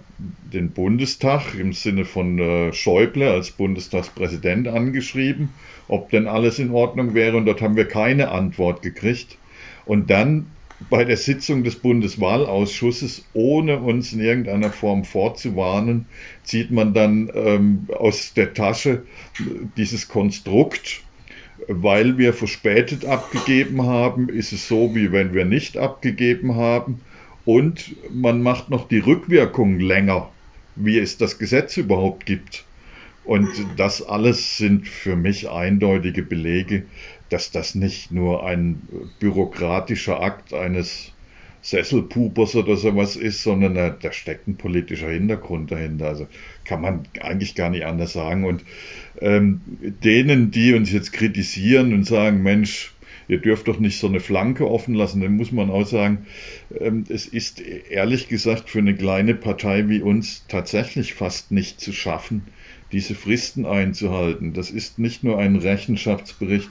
den 0.54 0.72
Bundestag 0.72 1.56
im 1.56 1.74
Sinne 1.74 2.06
von 2.06 2.40
äh, 2.40 2.74
Schäuble 2.74 3.30
als 3.30 3.52
Bundestagspräsident 3.52 4.68
angeschrieben 4.68 5.50
ob 5.90 6.12
denn 6.12 6.28
alles 6.28 6.60
in 6.60 6.72
Ordnung 6.72 7.14
wäre. 7.14 7.36
Und 7.36 7.46
dort 7.46 7.62
haben 7.62 7.76
wir 7.76 7.88
keine 7.88 8.30
Antwort 8.30 8.82
gekriegt. 8.82 9.38
Und 9.86 10.10
dann 10.10 10.46
bei 10.90 11.04
der 11.04 11.18
Sitzung 11.18 11.66
des 11.66 11.76
Bundeswahlausschusses, 11.76 13.26
ohne 13.34 13.80
uns 13.80 14.14
in 14.14 14.22
irgendeiner 14.22 14.70
Form 14.70 15.04
vorzuwarnen, 15.04 16.06
zieht 16.44 16.72
man 16.72 16.94
dann 16.94 17.30
ähm, 17.34 17.88
aus 17.94 18.34
der 18.34 18.54
Tasche 18.54 19.04
dieses 19.76 20.08
Konstrukt. 20.08 21.02
Weil 21.68 22.18
wir 22.18 22.34
verspätet 22.34 23.04
abgegeben 23.04 23.86
haben, 23.86 24.30
ist 24.30 24.54
es 24.54 24.70
so, 24.70 24.96
wie 24.96 25.12
wenn 25.12 25.34
wir 25.34 25.44
nicht 25.44 25.78
abgegeben 25.78 26.56
haben. 26.56 27.02
Und 27.50 27.96
man 28.13 28.44
macht 28.44 28.70
noch 28.70 28.88
die 28.88 29.00
Rückwirkung 29.00 29.79
länger, 29.79 30.29
wie 30.75 31.00
es 31.00 31.18
das 31.18 31.39
Gesetz 31.39 31.77
überhaupt 31.77 32.27
gibt. 32.27 32.63
Und 33.25 33.50
das 33.75 34.03
alles 34.03 34.58
sind 34.58 34.88
für 34.88 35.15
mich 35.15 35.50
eindeutige 35.50 36.22
Belege, 36.22 36.84
dass 37.29 37.50
das 37.50 37.74
nicht 37.74 38.12
nur 38.12 38.46
ein 38.46 38.84
bürokratischer 39.20 40.22
Akt 40.22 40.53
eines 40.53 41.12
Sesselpupers 41.63 42.56
oder 42.56 42.77
sowas 42.77 43.15
ist, 43.15 43.41
sondern 43.41 43.74
da, 43.74 43.89
da, 43.89 44.12
steckt 44.12 44.48
ein 44.48 44.56
politischer 44.56 45.10
Hintergrund 45.10 45.72
dahinter. 45.72 46.08
Also 46.08 46.27
kann 46.65 46.82
man 46.82 47.08
eigentlich 47.20 47.56
gar 47.56 47.72
nicht 47.72 47.84
anders 47.84 48.13
sagen. 48.13 48.46
Und 48.46 48.63
ähm, 49.22 49.62
denen, 50.03 50.51
die 50.51 50.75
uns 50.75 50.91
jetzt 50.91 51.13
kritisieren 51.13 51.96
und 51.96 52.03
sagen, 52.03 52.44
Mensch, 52.44 52.94
ihr 53.30 53.38
dürft 53.38 53.68
doch 53.70 53.80
nicht 53.80 54.00
so 54.00 54.08
eine 54.08 54.20
Flanke 54.20 54.70
offen 54.70 54.96
lassen, 54.96 55.22
dann 55.22 55.38
muss 55.38 55.54
man 55.54 55.70
auch 55.70 55.86
sagen, 55.86 56.26
ähm, 56.78 57.06
es 57.08 57.28
ist 57.28 57.62
ehrlich 57.62 58.28
gesagt 58.28 58.70
für 58.70 58.80
eine 58.80 58.96
kleine 58.96 59.36
Partei 59.36 59.88
wie 59.88 60.02
uns 60.02 60.46
tatsächlich 60.48 61.14
fast 61.14 61.52
nicht 61.52 61.80
zu 61.80 61.94
schaffen, 61.94 62.42
diese 62.92 63.16
Fristen 63.16 63.66
einzuhalten. 63.66 64.54
Das 64.54 64.72
ist 64.72 65.00
nicht 65.00 65.24
nur 65.24 65.38
ein 65.38 65.56
Rechenschaftsbericht 65.56 66.70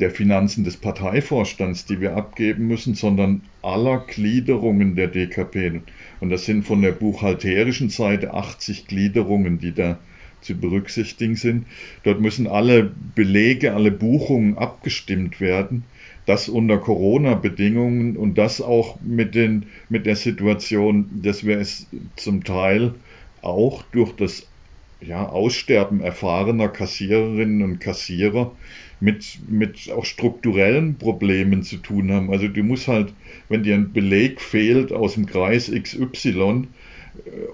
der 0.00 0.10
Finanzen 0.10 0.64
des 0.64 0.76
Parteivorstands, 0.76 1.86
die 1.86 2.00
wir 2.00 2.16
abgeben 2.16 2.66
müssen, 2.66 2.94
sondern 2.94 3.42
aller 3.62 3.98
Gliederungen 4.00 4.96
der 4.96 5.08
DKP. 5.08 5.80
Und 6.20 6.30
das 6.30 6.44
sind 6.44 6.64
von 6.64 6.82
der 6.82 6.92
buchhalterischen 6.92 7.88
Seite 7.88 8.34
80 8.34 8.86
Gliederungen, 8.86 9.58
die 9.58 9.72
da 9.72 9.98
zu 10.40 10.56
berücksichtigen 10.56 11.36
sind. 11.36 11.66
Dort 12.04 12.20
müssen 12.20 12.46
alle 12.46 12.92
Belege, 13.14 13.74
alle 13.74 13.90
Buchungen 13.90 14.56
abgestimmt 14.56 15.40
werden. 15.40 15.84
Das 16.26 16.48
unter 16.48 16.78
Corona-Bedingungen 16.78 18.16
und 18.16 18.36
das 18.36 18.60
auch 18.60 19.00
mit, 19.00 19.34
den, 19.34 19.66
mit 19.88 20.06
der 20.06 20.16
Situation, 20.16 21.08
dass 21.22 21.46
wir 21.46 21.58
es 21.58 21.86
zum 22.16 22.44
Teil 22.44 22.94
auch 23.40 23.82
durch 23.92 24.12
das 24.12 24.46
ja, 25.00 25.28
Aussterben 25.28 26.00
erfahrener 26.00 26.68
Kassiererinnen 26.68 27.62
und 27.62 27.78
Kassierer 27.78 28.52
mit, 29.00 29.38
mit 29.48 29.90
auch 29.92 30.04
strukturellen 30.04 30.96
Problemen 30.96 31.62
zu 31.62 31.76
tun 31.76 32.10
haben. 32.12 32.30
Also 32.30 32.48
du 32.48 32.62
musst 32.62 32.88
halt, 32.88 33.12
wenn 33.48 33.62
dir 33.62 33.74
ein 33.74 33.92
Beleg 33.92 34.40
fehlt 34.40 34.92
aus 34.92 35.14
dem 35.14 35.26
Kreis 35.26 35.70
XY 35.70 36.66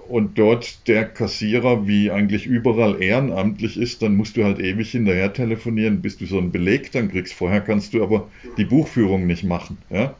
und 0.07 0.37
dort 0.37 0.87
der 0.87 1.05
Kassierer 1.05 1.87
wie 1.87 2.11
eigentlich 2.11 2.45
überall 2.45 3.01
ehrenamtlich 3.01 3.77
ist, 3.77 4.01
dann 4.01 4.15
musst 4.15 4.37
du 4.37 4.43
halt 4.43 4.59
ewig 4.59 4.91
hinterher 4.91 5.33
telefonieren, 5.33 6.01
bis 6.01 6.17
du 6.17 6.25
so 6.25 6.37
einen 6.37 6.51
Beleg 6.51 6.91
dann 6.91 7.09
kriegst. 7.09 7.33
Vorher 7.33 7.61
kannst 7.61 7.93
du 7.93 8.03
aber 8.03 8.29
die 8.57 8.65
Buchführung 8.65 9.25
nicht 9.27 9.43
machen. 9.43 9.77
Ja? 9.89 10.15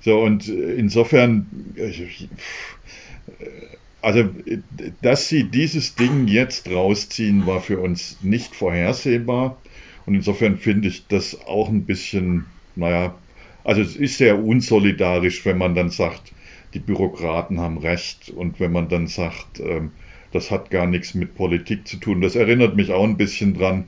So, 0.00 0.20
und 0.20 0.48
insofern, 0.48 1.46
ich, 1.74 2.28
also, 4.00 4.28
dass 5.02 5.28
sie 5.28 5.44
dieses 5.44 5.96
Ding 5.96 6.28
jetzt 6.28 6.70
rausziehen, 6.70 7.46
war 7.46 7.60
für 7.60 7.80
uns 7.80 8.18
nicht 8.22 8.54
vorhersehbar. 8.54 9.60
Und 10.06 10.14
insofern 10.14 10.58
finde 10.58 10.88
ich 10.88 11.08
das 11.08 11.46
auch 11.46 11.68
ein 11.68 11.86
bisschen, 11.86 12.44
naja, 12.76 13.16
also 13.64 13.80
es 13.80 13.96
ist 13.96 14.18
sehr 14.18 14.42
unsolidarisch, 14.42 15.44
wenn 15.44 15.58
man 15.58 15.74
dann 15.74 15.90
sagt, 15.90 16.32
die 16.76 16.80
Bürokraten 16.80 17.58
haben 17.58 17.78
recht 17.78 18.28
und 18.28 18.60
wenn 18.60 18.70
man 18.70 18.90
dann 18.90 19.06
sagt, 19.06 19.60
ähm, 19.60 19.92
das 20.30 20.50
hat 20.50 20.70
gar 20.70 20.86
nichts 20.86 21.14
mit 21.14 21.34
Politik 21.34 21.88
zu 21.88 21.96
tun. 21.96 22.20
Das 22.20 22.36
erinnert 22.36 22.76
mich 22.76 22.92
auch 22.92 23.04
ein 23.04 23.16
bisschen 23.16 23.54
dran. 23.54 23.84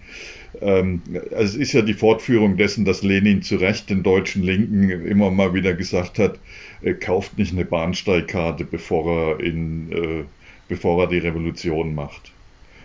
Ähm, 0.63 1.03
also 1.33 1.43
es 1.43 1.57
ist 1.57 1.75
ja 1.75 1.83
die 1.83 1.93
Fortführung 1.93 2.57
dessen, 2.57 2.87
dass 2.87 3.03
Lenin 3.03 3.43
zu 3.43 3.57
Recht 3.57 3.91
den 3.91 4.03
deutschen 4.03 4.43
Linken 4.43 4.89
immer 4.89 5.31
mal 5.31 5.53
wieder 5.53 5.75
gesagt 5.75 6.19
hat, 6.19 6.39
äh, 6.81 6.95
kauft 6.95 7.37
nicht 7.37 7.53
eine 7.53 7.67
Bahnsteigkarte, 7.67 8.65
bevor 8.65 9.35
er, 9.35 9.41
in, 9.41 9.93
äh, 9.93 10.25
bevor 10.69 11.03
er 11.03 11.09
die 11.09 11.19
Revolution 11.19 11.95
macht. 11.95 12.33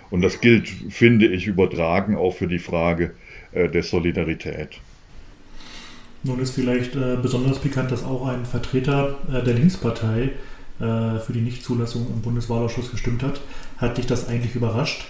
Und 0.10 0.22
das 0.22 0.42
gilt, 0.42 0.68
finde 0.68 1.28
ich, 1.28 1.48
übertragen 1.48 2.18
auch 2.18 2.36
für 2.36 2.48
die 2.48 2.60
Frage 2.60 3.14
äh, 3.54 3.70
der 3.70 3.84
Solidarität. 3.84 4.82
Nun 6.24 6.40
ist 6.40 6.56
vielleicht 6.56 6.96
äh, 6.96 7.18
besonders 7.22 7.60
pikant, 7.60 7.92
dass 7.92 8.04
auch 8.04 8.28
ein 8.28 8.46
Vertreter 8.46 9.18
äh, 9.30 9.44
der 9.44 9.56
Linkspartei 9.56 10.30
äh, 10.80 11.20
für 11.20 11.34
die 11.34 11.42
Nichtzulassung 11.42 12.08
im 12.08 12.22
Bundeswahlausschuss 12.22 12.92
gestimmt 12.92 13.24
hat. 13.24 13.42
Hat 13.78 13.98
dich 13.98 14.06
das 14.06 14.28
eigentlich 14.28 14.56
überrascht? 14.56 15.06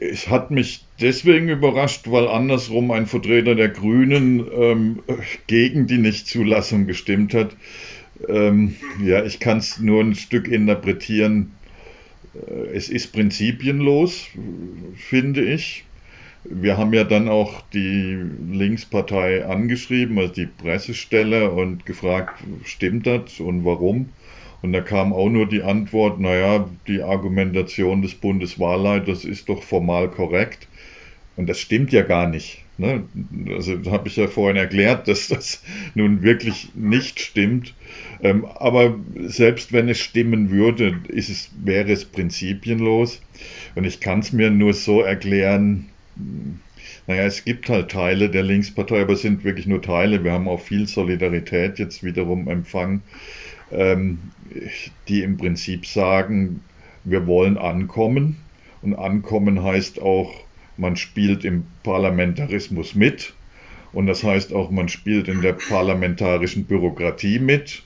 Es 0.00 0.28
hat 0.28 0.50
mich 0.50 0.86
deswegen 1.00 1.48
überrascht, 1.48 2.10
weil 2.10 2.28
andersrum 2.28 2.90
ein 2.92 3.06
Vertreter 3.06 3.54
der 3.54 3.68
Grünen 3.68 4.46
ähm, 4.54 5.02
gegen 5.48 5.86
die 5.86 5.98
Nichtzulassung 5.98 6.86
gestimmt 6.86 7.34
hat. 7.34 7.56
Ähm, 8.28 8.76
ja, 9.04 9.24
ich 9.24 9.40
kann 9.40 9.58
es 9.58 9.80
nur 9.80 10.02
ein 10.02 10.14
Stück 10.14 10.48
interpretieren. 10.48 11.52
Äh, 12.34 12.74
es 12.74 12.88
ist 12.88 13.12
prinzipienlos, 13.12 14.26
finde 14.96 15.42
ich. 15.44 15.84
Wir 16.44 16.76
haben 16.76 16.92
ja 16.92 17.04
dann 17.04 17.28
auch 17.28 17.62
die 17.72 18.18
Linkspartei 18.50 19.44
angeschrieben, 19.44 20.18
also 20.18 20.32
die 20.32 20.46
Pressestelle, 20.46 21.50
und 21.50 21.86
gefragt, 21.86 22.42
stimmt 22.64 23.06
das 23.06 23.38
und 23.40 23.64
warum? 23.64 24.10
Und 24.62 24.72
da 24.72 24.80
kam 24.80 25.12
auch 25.12 25.28
nur 25.28 25.46
die 25.46 25.62
Antwort, 25.62 26.20
naja, 26.20 26.68
die 26.86 27.02
Argumentation 27.02 28.00
des 28.00 28.14
Bundeswahlleiters 28.14 29.24
ist 29.24 29.48
doch 29.48 29.62
formal 29.62 30.08
korrekt. 30.08 30.68
Und 31.36 31.48
das 31.48 31.58
stimmt 31.58 31.92
ja 31.92 32.02
gar 32.02 32.28
nicht. 32.28 32.62
Ne? 32.78 33.04
Also 33.54 33.78
habe 33.90 34.08
ich 34.08 34.16
ja 34.16 34.28
vorhin 34.28 34.56
erklärt, 34.56 35.08
dass 35.08 35.28
das 35.28 35.62
nun 35.94 36.22
wirklich 36.22 36.68
nicht 36.74 37.20
stimmt. 37.20 37.74
Ähm, 38.22 38.44
aber 38.44 38.98
selbst 39.26 39.72
wenn 39.72 39.88
es 39.88 39.98
stimmen 39.98 40.50
würde, 40.50 41.00
ist 41.08 41.28
es, 41.28 41.50
wäre 41.62 41.90
es 41.90 42.04
prinzipienlos. 42.04 43.20
Und 43.74 43.84
ich 43.84 44.00
kann 44.00 44.20
es 44.20 44.32
mir 44.32 44.50
nur 44.50 44.74
so 44.74 45.00
erklären, 45.00 45.88
naja, 47.06 47.22
es 47.24 47.44
gibt 47.44 47.68
halt 47.68 47.90
Teile 47.90 48.30
der 48.30 48.42
Linkspartei, 48.42 49.02
aber 49.02 49.14
es 49.14 49.22
sind 49.22 49.44
wirklich 49.44 49.66
nur 49.66 49.82
Teile. 49.82 50.22
Wir 50.24 50.32
haben 50.32 50.48
auch 50.48 50.60
viel 50.60 50.86
Solidarität 50.86 51.78
jetzt 51.78 52.04
wiederum 52.04 52.48
empfangen 52.48 53.02
ähm, 53.72 54.18
die 55.08 55.22
im 55.22 55.36
Prinzip 55.36 55.86
sagen, 55.86 56.62
wir 57.04 57.26
wollen 57.26 57.58
ankommen. 57.58 58.36
Und 58.82 58.94
ankommen 58.94 59.62
heißt 59.62 60.00
auch, 60.00 60.34
man 60.76 60.96
spielt 60.96 61.44
im 61.44 61.64
Parlamentarismus 61.82 62.94
mit. 62.94 63.34
Und 63.92 64.06
das 64.06 64.24
heißt 64.24 64.52
auch, 64.52 64.70
man 64.70 64.88
spielt 64.88 65.28
in 65.28 65.42
der 65.42 65.52
parlamentarischen 65.52 66.64
Bürokratie 66.64 67.38
mit. 67.38 67.82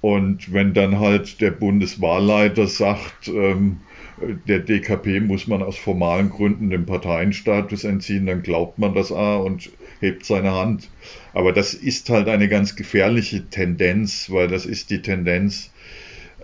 Und 0.00 0.52
wenn 0.52 0.74
dann 0.74 0.98
halt 0.98 1.40
der 1.40 1.52
Bundeswahlleiter 1.52 2.66
sagt, 2.66 3.28
ähm, 3.28 3.80
der 4.18 4.60
DKP 4.60 5.20
muss 5.20 5.46
man 5.46 5.62
aus 5.62 5.76
formalen 5.76 6.30
Gründen 6.30 6.70
den 6.70 6.86
Parteienstatus 6.86 7.84
entziehen, 7.84 8.26
dann 8.26 8.42
glaubt 8.42 8.78
man 8.78 8.94
das 8.94 9.10
A 9.10 9.36
und 9.36 9.70
hebt 10.00 10.24
seine 10.24 10.52
Hand. 10.52 10.90
Aber 11.32 11.52
das 11.52 11.74
ist 11.74 12.10
halt 12.10 12.28
eine 12.28 12.48
ganz 12.48 12.76
gefährliche 12.76 13.48
Tendenz, 13.48 14.30
weil 14.30 14.48
das 14.48 14.66
ist 14.66 14.90
die 14.90 15.02
Tendenz, 15.02 15.70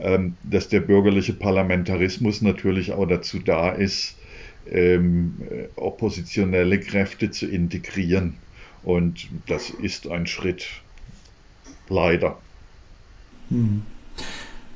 ähm, 0.00 0.36
dass 0.44 0.68
der 0.68 0.80
bürgerliche 0.80 1.32
Parlamentarismus 1.32 2.40
natürlich 2.42 2.92
auch 2.92 3.06
dazu 3.06 3.38
da 3.38 3.70
ist, 3.70 4.16
ähm, 4.70 5.36
oppositionelle 5.76 6.80
Kräfte 6.80 7.30
zu 7.30 7.46
integrieren. 7.46 8.34
Und 8.82 9.28
das 9.46 9.70
ist 9.70 10.08
ein 10.08 10.26
Schritt, 10.26 10.66
leider. 11.88 12.38
Hm. 13.50 13.82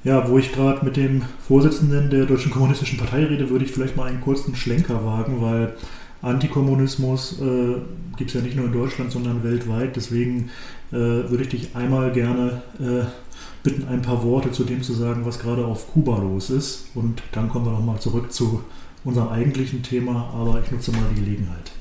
Ja, 0.04 0.28
wo 0.28 0.36
ich 0.38 0.52
gerade 0.52 0.84
mit 0.84 0.96
dem 0.96 1.22
Vorsitzenden 1.46 2.10
der 2.10 2.26
Deutschen 2.26 2.50
Kommunistischen 2.50 2.98
Partei 2.98 3.24
rede, 3.24 3.50
würde 3.50 3.64
ich 3.64 3.70
vielleicht 3.70 3.96
mal 3.96 4.08
einen 4.08 4.20
kurzen 4.20 4.56
Schlenker 4.56 5.04
wagen, 5.04 5.40
weil 5.40 5.74
Antikommunismus 6.22 7.40
äh, 7.40 7.74
gibt 8.16 8.30
es 8.30 8.34
ja 8.34 8.40
nicht 8.40 8.56
nur 8.56 8.66
in 8.66 8.72
Deutschland, 8.72 9.12
sondern 9.12 9.44
weltweit. 9.44 9.94
Deswegen 9.94 10.50
äh, 10.90 10.96
würde 10.96 11.42
ich 11.42 11.48
dich 11.48 11.76
einmal 11.76 12.10
gerne 12.12 12.62
äh, 12.80 13.04
bitten, 13.62 13.86
ein 13.88 14.02
paar 14.02 14.24
Worte 14.24 14.50
zu 14.50 14.64
dem 14.64 14.82
zu 14.82 14.92
sagen, 14.92 15.24
was 15.24 15.38
gerade 15.38 15.64
auf 15.64 15.92
Kuba 15.92 16.18
los 16.18 16.50
ist. 16.50 16.88
Und 16.94 17.22
dann 17.30 17.48
kommen 17.48 17.66
wir 17.66 17.72
nochmal 17.72 18.00
zurück 18.00 18.32
zu 18.32 18.64
unserem 19.04 19.28
eigentlichen 19.28 19.82
Thema, 19.82 20.32
aber 20.34 20.60
ich 20.64 20.70
nutze 20.70 20.90
mal 20.90 21.02
die 21.14 21.20
Gelegenheit. 21.20 21.72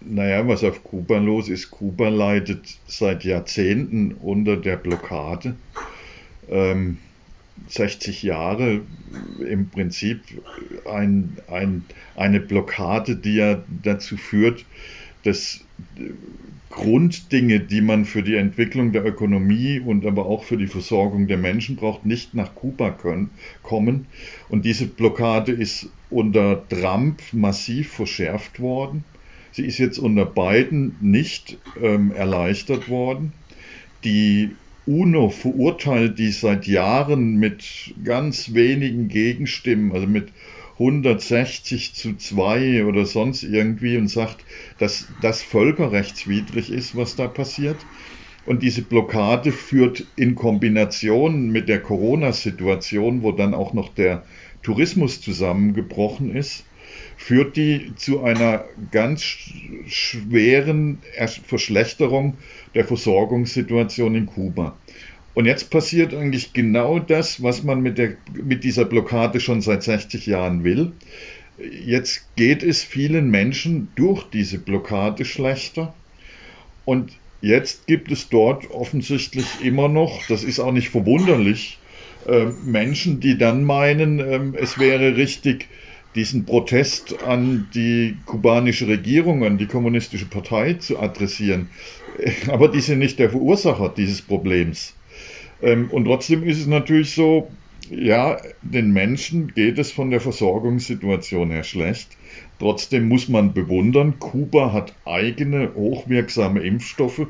Naja, 0.00 0.46
was 0.46 0.64
auf 0.64 0.82
Kuba 0.82 1.18
los 1.18 1.48
ist, 1.48 1.70
Kuba 1.70 2.08
leidet 2.08 2.78
seit 2.86 3.24
Jahrzehnten 3.24 4.12
unter 4.12 4.56
der 4.56 4.76
Blockade 4.76 5.56
ähm, 6.50 6.98
60 7.68 8.22
Jahre 8.22 8.82
im 9.46 9.68
Prinzip 9.70 10.22
ein, 10.90 11.36
ein, 11.48 11.84
eine 12.16 12.40
Blockade, 12.40 13.16
die 13.16 13.34
ja 13.34 13.62
dazu 13.82 14.16
führt, 14.16 14.64
dass 15.24 15.60
Grunddinge, 16.70 17.60
die 17.60 17.80
man 17.80 18.04
für 18.04 18.22
die 18.22 18.36
Entwicklung 18.36 18.92
der 18.92 19.04
Ökonomie 19.04 19.80
und 19.80 20.06
aber 20.06 20.26
auch 20.26 20.44
für 20.44 20.56
die 20.56 20.68
Versorgung 20.68 21.26
der 21.26 21.36
Menschen 21.36 21.76
braucht, 21.76 22.06
nicht 22.06 22.34
nach 22.34 22.54
Kuba 22.54 22.90
können, 22.90 23.30
kommen. 23.62 24.06
Und 24.48 24.64
diese 24.64 24.86
Blockade 24.86 25.52
ist 25.52 25.88
unter 26.10 26.66
Trump 26.68 27.20
massiv 27.32 27.92
verschärft 27.92 28.60
worden. 28.60 29.04
Sie 29.52 29.66
ist 29.66 29.78
jetzt 29.78 29.98
unter 29.98 30.24
Biden 30.24 30.96
nicht 31.00 31.58
ähm, 31.82 32.12
erleichtert 32.12 32.88
worden. 32.88 33.32
Die 34.04 34.50
UNO 34.90 35.30
verurteilt 35.30 36.18
die 36.18 36.32
seit 36.32 36.66
Jahren 36.66 37.36
mit 37.36 37.94
ganz 38.02 38.54
wenigen 38.54 39.06
Gegenstimmen, 39.06 39.92
also 39.92 40.08
mit 40.08 40.32
160 40.80 41.94
zu 41.94 42.16
2 42.16 42.84
oder 42.86 43.06
sonst 43.06 43.44
irgendwie 43.44 43.96
und 43.96 44.08
sagt, 44.08 44.44
dass 44.78 45.14
das 45.20 45.42
völkerrechtswidrig 45.42 46.72
ist, 46.72 46.96
was 46.96 47.14
da 47.14 47.28
passiert. 47.28 47.86
Und 48.44 48.64
diese 48.64 48.82
Blockade 48.82 49.52
führt 49.52 50.04
in 50.16 50.34
Kombination 50.34 51.50
mit 51.50 51.68
der 51.68 51.80
Corona-Situation, 51.80 53.22
wo 53.22 53.30
dann 53.30 53.54
auch 53.54 53.74
noch 53.74 53.94
der 53.94 54.24
Tourismus 54.62 55.20
zusammengebrochen 55.20 56.34
ist, 56.34 56.64
führt 57.20 57.56
die 57.56 57.92
zu 57.96 58.24
einer 58.24 58.64
ganz 58.90 59.22
schweren 59.86 60.98
Verschlechterung 61.46 62.38
der 62.74 62.86
Versorgungssituation 62.86 64.14
in 64.14 64.26
Kuba. 64.26 64.76
Und 65.34 65.44
jetzt 65.44 65.70
passiert 65.70 66.14
eigentlich 66.14 66.54
genau 66.54 66.98
das, 66.98 67.42
was 67.42 67.62
man 67.62 67.82
mit, 67.82 67.98
der, 67.98 68.14
mit 68.32 68.64
dieser 68.64 68.86
Blockade 68.86 69.38
schon 69.38 69.60
seit 69.60 69.82
60 69.82 70.26
Jahren 70.26 70.64
will. 70.64 70.92
Jetzt 71.84 72.34
geht 72.36 72.62
es 72.62 72.82
vielen 72.82 73.30
Menschen 73.30 73.88
durch 73.96 74.24
diese 74.24 74.58
Blockade 74.58 75.26
schlechter. 75.26 75.94
Und 76.86 77.12
jetzt 77.42 77.86
gibt 77.86 78.10
es 78.10 78.30
dort 78.30 78.70
offensichtlich 78.70 79.46
immer 79.62 79.88
noch, 79.88 80.26
das 80.26 80.42
ist 80.42 80.58
auch 80.58 80.72
nicht 80.72 80.88
verwunderlich, 80.88 81.78
äh, 82.26 82.46
Menschen, 82.64 83.20
die 83.20 83.36
dann 83.36 83.62
meinen, 83.62 84.20
äh, 84.20 84.58
es 84.58 84.78
wäre 84.78 85.16
richtig, 85.16 85.68
diesen 86.14 86.44
Protest 86.44 87.22
an 87.22 87.68
die 87.74 88.16
kubanische 88.26 88.88
Regierung, 88.88 89.44
an 89.44 89.58
die 89.58 89.66
kommunistische 89.66 90.26
Partei 90.26 90.74
zu 90.74 90.98
adressieren. 90.98 91.68
Aber 92.48 92.68
die 92.68 92.80
sind 92.80 92.98
nicht 92.98 93.18
der 93.18 93.30
Verursacher 93.30 93.92
dieses 93.96 94.22
Problems. 94.22 94.94
Ähm, 95.62 95.88
und 95.90 96.04
trotzdem 96.04 96.42
ist 96.42 96.58
es 96.58 96.66
natürlich 96.66 97.14
so, 97.14 97.50
ja, 97.90 98.38
den 98.62 98.92
Menschen 98.92 99.48
geht 99.54 99.78
es 99.78 99.90
von 99.90 100.10
der 100.10 100.20
Versorgungssituation 100.20 101.50
her 101.50 101.64
schlecht. 101.64 102.16
Trotzdem 102.58 103.08
muss 103.08 103.28
man 103.28 103.52
bewundern, 103.52 104.18
Kuba 104.18 104.72
hat 104.72 104.94
eigene 105.04 105.74
hochwirksame 105.74 106.60
Impfstoffe 106.60 107.26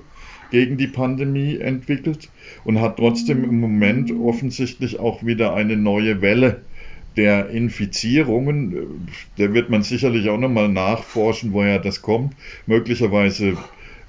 gegen 0.51 0.77
die 0.77 0.89
Pandemie 0.89 1.57
entwickelt 1.57 2.29
und 2.65 2.81
hat 2.81 2.97
trotzdem 2.97 3.45
im 3.45 3.61
Moment 3.61 4.13
offensichtlich 4.13 4.99
auch 4.99 5.25
wieder 5.25 5.55
eine 5.55 5.77
neue 5.77 6.21
Welle 6.21 6.63
der 7.17 7.51
Infizierungen. 7.51 9.09
Da 9.37 9.53
wird 9.53 9.71
man 9.71 9.83
sicherlich 9.83 10.29
auch 10.29 10.39
nochmal 10.39 10.69
nachforschen, 10.69 11.53
woher 11.53 11.79
das 11.79 12.03
kommt. 12.03 12.35
Möglicherweise 12.67 13.57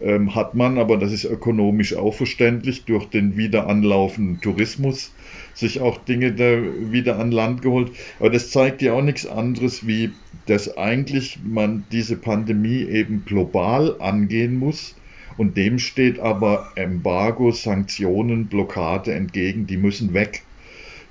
ähm, 0.01 0.35
hat 0.35 0.55
man, 0.55 0.77
aber 0.77 0.97
das 0.97 1.11
ist 1.11 1.25
ökonomisch 1.25 1.95
auch 1.95 2.13
verständlich, 2.13 2.85
durch 2.85 3.05
den 3.05 3.37
wieder 3.37 3.67
anlaufenden 3.67 4.41
Tourismus 4.41 5.11
sich 5.53 5.81
auch 5.81 5.97
Dinge 5.97 6.31
da 6.33 6.61
wieder 6.91 7.19
an 7.19 7.31
Land 7.31 7.61
geholt. 7.61 7.91
Aber 8.19 8.29
das 8.29 8.51
zeigt 8.51 8.81
ja 8.81 8.93
auch 8.93 9.01
nichts 9.01 9.25
anderes, 9.25 9.85
wie 9.85 10.11
dass 10.45 10.77
eigentlich 10.77 11.39
man 11.43 11.85
diese 11.91 12.15
Pandemie 12.17 12.81
eben 12.83 13.25
global 13.25 13.95
angehen 13.99 14.57
muss. 14.57 14.95
Und 15.37 15.55
dem 15.55 15.79
steht 15.79 16.19
aber 16.19 16.71
Embargo, 16.75 17.51
Sanktionen, 17.51 18.47
Blockade 18.47 19.13
entgegen, 19.13 19.65
die 19.65 19.77
müssen 19.77 20.13
weg. 20.13 20.43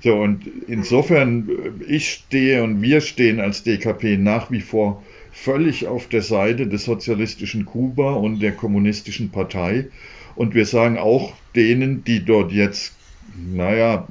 So, 0.03 0.15
und 0.15 0.47
insofern, 0.67 1.47
ich 1.87 2.09
stehe 2.09 2.63
und 2.63 2.81
wir 2.81 3.01
stehen 3.01 3.39
als 3.39 3.63
DKP 3.63 4.17
nach 4.17 4.49
wie 4.49 4.61
vor 4.61 5.03
völlig 5.31 5.87
auf 5.87 6.07
der 6.07 6.23
Seite 6.23 6.67
des 6.67 6.85
sozialistischen 6.85 7.65
Kuba 7.65 8.13
und 8.13 8.39
der 8.39 8.51
kommunistischen 8.51 9.29
Partei. 9.29 9.87
Und 10.35 10.55
wir 10.55 10.65
sagen 10.65 10.97
auch 10.97 11.33
denen, 11.55 12.03
die 12.03 12.25
dort 12.25 12.51
jetzt, 12.51 12.93
naja, 13.35 14.07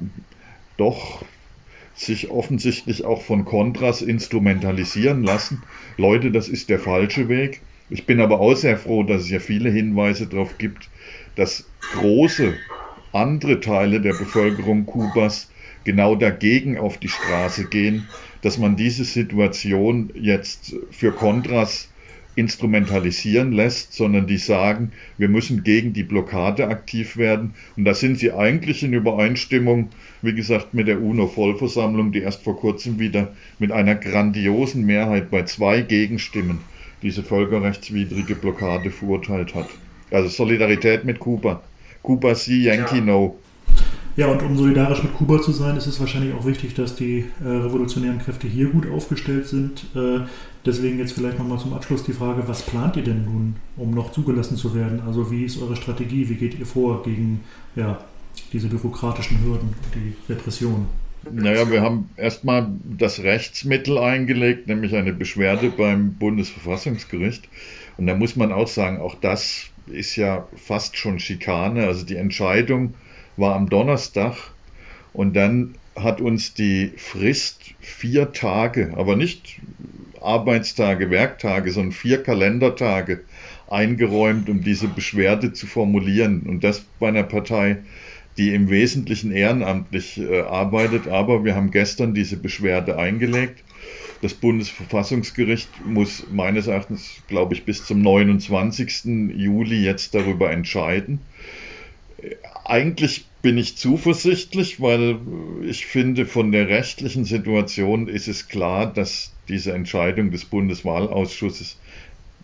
doch 0.77 1.23
sich 1.93 2.31
offensichtlich 2.31 3.03
auch 3.03 3.21
von 3.21 3.43
Kontras 3.43 4.01
instrumentalisieren 4.01 5.23
lassen. 5.23 5.61
Leute, 5.97 6.31
das 6.31 6.47
ist 6.47 6.69
der 6.69 6.79
falsche 6.79 7.27
Weg. 7.27 7.61
Ich 7.89 8.05
bin 8.05 8.21
aber 8.21 8.39
auch 8.39 8.55
sehr 8.55 8.77
froh, 8.77 9.03
dass 9.03 9.23
es 9.23 9.29
ja 9.29 9.39
viele 9.39 9.69
Hinweise 9.69 10.27
darauf 10.27 10.57
gibt, 10.57 10.89
dass 11.35 11.65
große 11.93 12.53
andere 13.11 13.59
Teile 13.59 13.99
der 13.99 14.13
Bevölkerung 14.13 14.85
Kubas 14.85 15.50
genau 15.83 16.15
dagegen 16.15 16.77
auf 16.77 16.97
die 16.97 17.09
Straße 17.09 17.65
gehen, 17.65 18.07
dass 18.41 18.57
man 18.57 18.75
diese 18.75 19.03
Situation 19.03 20.11
jetzt 20.15 20.75
für 20.91 21.11
Kontras 21.11 21.89
instrumentalisieren 22.35 23.51
lässt, 23.51 23.93
sondern 23.93 24.25
die 24.25 24.37
sagen, 24.37 24.91
wir 25.17 25.27
müssen 25.27 25.63
gegen 25.63 25.93
die 25.93 26.03
Blockade 26.03 26.67
aktiv 26.67 27.17
werden. 27.17 27.53
Und 27.75 27.85
da 27.85 27.93
sind 27.93 28.19
sie 28.19 28.31
eigentlich 28.31 28.83
in 28.83 28.93
Übereinstimmung, 28.93 29.89
wie 30.21 30.33
gesagt, 30.33 30.73
mit 30.73 30.87
der 30.87 31.01
UNO-Vollversammlung, 31.01 32.11
die 32.11 32.19
erst 32.19 32.43
vor 32.43 32.57
kurzem 32.57 32.99
wieder 32.99 33.35
mit 33.59 33.71
einer 33.71 33.95
grandiosen 33.95 34.85
Mehrheit 34.85 35.29
bei 35.29 35.43
zwei 35.43 35.81
Gegenstimmen 35.81 36.59
diese 37.01 37.23
völkerrechtswidrige 37.23 38.35
Blockade 38.35 38.91
verurteilt 38.91 39.53
hat. 39.55 39.67
Also 40.09 40.29
Solidarität 40.29 41.03
mit 41.03 41.19
Kuba. 41.19 41.61
Kuba 42.01 42.35
see, 42.35 42.63
Yankee 42.63 42.97
ja. 42.97 43.01
no. 43.01 43.39
Ja, 44.21 44.27
und 44.27 44.43
um 44.43 44.55
solidarisch 44.55 45.01
mit 45.01 45.15
Kuba 45.15 45.41
zu 45.41 45.51
sein, 45.51 45.75
ist 45.77 45.87
es 45.87 45.99
wahrscheinlich 45.99 46.35
auch 46.35 46.45
wichtig, 46.45 46.75
dass 46.75 46.95
die 46.95 47.25
äh, 47.43 47.47
revolutionären 47.47 48.19
Kräfte 48.19 48.45
hier 48.45 48.67
gut 48.67 48.87
aufgestellt 48.87 49.47
sind. 49.47 49.83
Äh, 49.95 50.19
deswegen 50.63 50.99
jetzt 50.99 51.13
vielleicht 51.13 51.39
nochmal 51.39 51.57
zum 51.57 51.73
Abschluss 51.73 52.03
die 52.03 52.13
Frage, 52.13 52.47
was 52.47 52.61
plant 52.61 52.97
ihr 52.97 53.03
denn 53.03 53.25
nun, 53.25 53.55
um 53.77 53.89
noch 53.89 54.11
zugelassen 54.11 54.57
zu 54.57 54.75
werden? 54.75 55.01
Also 55.07 55.31
wie 55.31 55.45
ist 55.45 55.59
eure 55.59 55.75
Strategie? 55.75 56.29
Wie 56.29 56.35
geht 56.35 56.59
ihr 56.59 56.67
vor 56.67 57.01
gegen 57.01 57.39
ja, 57.75 57.97
diese 58.53 58.67
bürokratischen 58.67 59.39
Hürden 59.43 59.69
und 59.69 59.95
die 59.95 60.31
Repression? 60.31 60.85
Naja, 61.31 61.71
wir 61.71 61.81
haben 61.81 62.11
erstmal 62.15 62.71
das 62.83 63.23
Rechtsmittel 63.23 63.97
eingelegt, 63.97 64.67
nämlich 64.67 64.95
eine 64.95 65.13
Beschwerde 65.13 65.71
beim 65.71 66.13
Bundesverfassungsgericht. 66.13 67.49
Und 67.97 68.05
da 68.05 68.15
muss 68.15 68.35
man 68.35 68.51
auch 68.51 68.67
sagen, 68.67 69.01
auch 69.01 69.15
das 69.15 69.71
ist 69.87 70.15
ja 70.15 70.47
fast 70.55 70.95
schon 70.95 71.17
Schikane. 71.17 71.87
Also 71.87 72.05
die 72.05 72.17
Entscheidung 72.17 72.93
war 73.37 73.55
am 73.55 73.69
Donnerstag 73.69 74.35
und 75.13 75.35
dann 75.35 75.75
hat 75.95 76.21
uns 76.21 76.53
die 76.53 76.93
Frist 76.97 77.75
vier 77.79 78.31
Tage, 78.31 78.93
aber 78.95 79.15
nicht 79.15 79.59
Arbeitstage, 80.21 81.09
Werktage, 81.09 81.71
sondern 81.71 81.91
vier 81.91 82.23
Kalendertage 82.23 83.25
eingeräumt, 83.69 84.49
um 84.49 84.61
diese 84.61 84.87
Beschwerde 84.87 85.53
zu 85.53 85.67
formulieren. 85.67 86.43
Und 86.43 86.63
das 86.63 86.81
bei 86.99 87.07
einer 87.09 87.23
Partei, 87.23 87.77
die 88.37 88.53
im 88.53 88.69
Wesentlichen 88.69 89.31
ehrenamtlich 89.31 90.19
äh, 90.19 90.41
arbeitet. 90.41 91.07
Aber 91.07 91.43
wir 91.43 91.55
haben 91.55 91.71
gestern 91.71 92.13
diese 92.13 92.37
Beschwerde 92.37 92.97
eingelegt. 92.97 93.63
Das 94.21 94.33
Bundesverfassungsgericht 94.33 95.69
muss 95.85 96.27
meines 96.31 96.67
Erachtens, 96.67 97.23
glaube 97.27 97.55
ich, 97.55 97.65
bis 97.65 97.85
zum 97.85 98.01
29. 98.01 99.33
Juli 99.35 99.83
jetzt 99.83 100.13
darüber 100.13 100.51
entscheiden. 100.51 101.19
Eigentlich 102.63 103.25
bin 103.41 103.57
ich 103.57 103.77
zuversichtlich, 103.77 104.81
weil 104.81 105.17
ich 105.63 105.85
finde, 105.85 106.25
von 106.25 106.51
der 106.51 106.67
rechtlichen 106.67 107.25
Situation 107.25 108.07
ist 108.07 108.27
es 108.27 108.47
klar, 108.47 108.91
dass 108.91 109.33
diese 109.47 109.73
Entscheidung 109.73 110.31
des 110.31 110.45
Bundeswahlausschusses, 110.45 111.77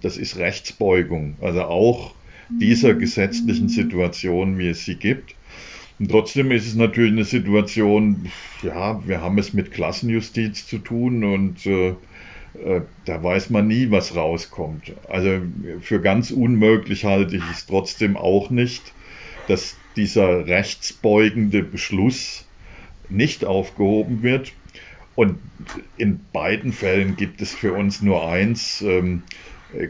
das 0.01 0.17
ist 0.17 0.37
Rechtsbeugung, 0.37 1.37
also 1.41 1.63
auch 1.63 2.13
dieser 2.49 2.93
gesetzlichen 2.93 3.69
Situation, 3.69 4.57
wie 4.57 4.69
es 4.69 4.85
sie 4.85 4.95
gibt. 4.95 5.35
Und 5.99 6.09
trotzdem 6.09 6.51
ist 6.51 6.67
es 6.67 6.75
natürlich 6.75 7.11
eine 7.11 7.25
Situation, 7.25 8.31
ja, 8.61 9.01
wir 9.07 9.21
haben 9.21 9.37
es 9.37 9.53
mit 9.53 9.71
Klassenjustiz 9.71 10.67
zu 10.67 10.77
tun 10.77 11.23
und 11.23 11.65
äh, 11.65 11.89
äh, 12.63 12.81
da 13.05 13.23
weiß 13.23 13.49
man 13.49 13.67
nie, 13.67 13.89
was 13.91 14.15
rauskommt. 14.15 14.93
Also 15.09 15.41
für 15.81 15.99
ganz 15.99 16.31
unmöglich 16.31 17.05
halte 17.05 17.37
ich 17.37 17.43
es 17.51 17.65
trotzdem 17.65 18.15
auch 18.15 18.49
nicht, 18.49 18.93
dass 19.47 19.75
dieser 19.97 20.47
rechtsbeugende 20.47 21.63
Beschluss 21.63 22.45
nicht 23.09 23.45
aufgehoben 23.45 24.23
wird. 24.23 24.53
Und 25.15 25.39
in 25.97 26.19
beiden 26.31 26.71
Fällen 26.71 27.15
gibt 27.15 27.41
es 27.41 27.53
für 27.53 27.73
uns 27.73 28.01
nur 28.01 28.29
eins. 28.29 28.81
Ähm, 28.81 29.23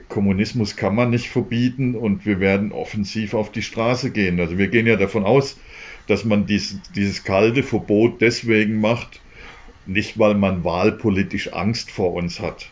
Kommunismus 0.08 0.76
kann 0.76 0.96
man 0.96 1.10
nicht 1.10 1.30
verbieten 1.30 1.96
und 1.96 2.26
wir 2.26 2.40
werden 2.40 2.72
offensiv 2.72 3.34
auf 3.34 3.52
die 3.52 3.62
Straße 3.62 4.12
gehen. 4.12 4.40
Also 4.40 4.58
wir 4.58 4.70
gehen 4.70 4.88
ja 4.88 4.96
davon 4.96 5.24
aus, 5.24 5.58
dass 6.08 6.26
man 6.26 6.46
dies, 6.46 6.80
dieses 6.96 7.24
kalte 7.24 7.62
Verbot 7.62 8.22
deswegen 8.22 8.80
macht, 8.80 9.22
nicht 9.86 10.18
weil 10.18 10.36
man 10.36 10.64
wahlpolitisch 10.64 11.54
Angst 11.54 11.92
vor 11.92 12.14
uns 12.14 12.40
hat, 12.40 12.70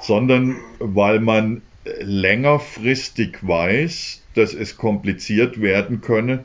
sondern 0.00 0.56
weil 0.78 1.20
man 1.20 1.62
längerfristig 1.84 3.38
weiß, 3.42 4.22
dass 4.34 4.54
es 4.54 4.76
kompliziert 4.76 5.60
werden 5.60 6.00
könne, 6.00 6.44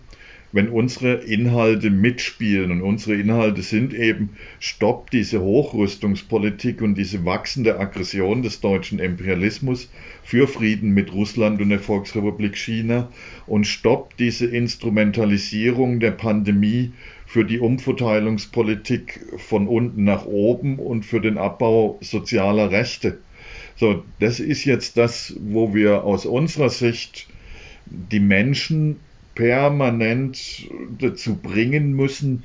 wenn 0.51 0.69
unsere 0.69 1.15
Inhalte 1.15 1.89
mitspielen. 1.89 2.71
Und 2.71 2.81
unsere 2.81 3.15
Inhalte 3.15 3.61
sind 3.61 3.93
eben, 3.93 4.37
stoppt 4.59 5.13
diese 5.13 5.41
Hochrüstungspolitik 5.41 6.81
und 6.81 6.95
diese 6.95 7.25
wachsende 7.25 7.79
Aggression 7.79 8.41
des 8.41 8.61
deutschen 8.61 8.99
Imperialismus 8.99 9.89
für 10.23 10.47
Frieden 10.47 10.91
mit 10.91 11.13
Russland 11.13 11.61
und 11.61 11.69
der 11.69 11.79
Volksrepublik 11.79 12.57
China 12.57 13.09
und 13.45 13.65
stoppt 13.65 14.19
diese 14.19 14.45
Instrumentalisierung 14.45 15.99
der 15.99 16.11
Pandemie 16.11 16.91
für 17.25 17.43
die 17.43 17.59
Umverteilungspolitik 17.59 19.19
von 19.37 19.67
unten 19.67 20.05
nach 20.05 20.25
oben 20.25 20.79
und 20.79 21.05
für 21.05 21.19
den 21.19 21.37
Abbau 21.37 21.97
sozialer 22.01 22.71
Rechte. 22.71 23.19
So, 23.75 24.03
das 24.19 24.39
ist 24.39 24.65
jetzt 24.65 24.97
das, 24.97 25.35
wo 25.39 25.73
wir 25.75 26.03
aus 26.03 26.25
unserer 26.25 26.69
Sicht 26.69 27.27
die 27.85 28.19
Menschen 28.19 28.97
permanent 29.37 30.67
dazu 30.97 31.35
bringen 31.35 31.93
müssen, 31.93 32.43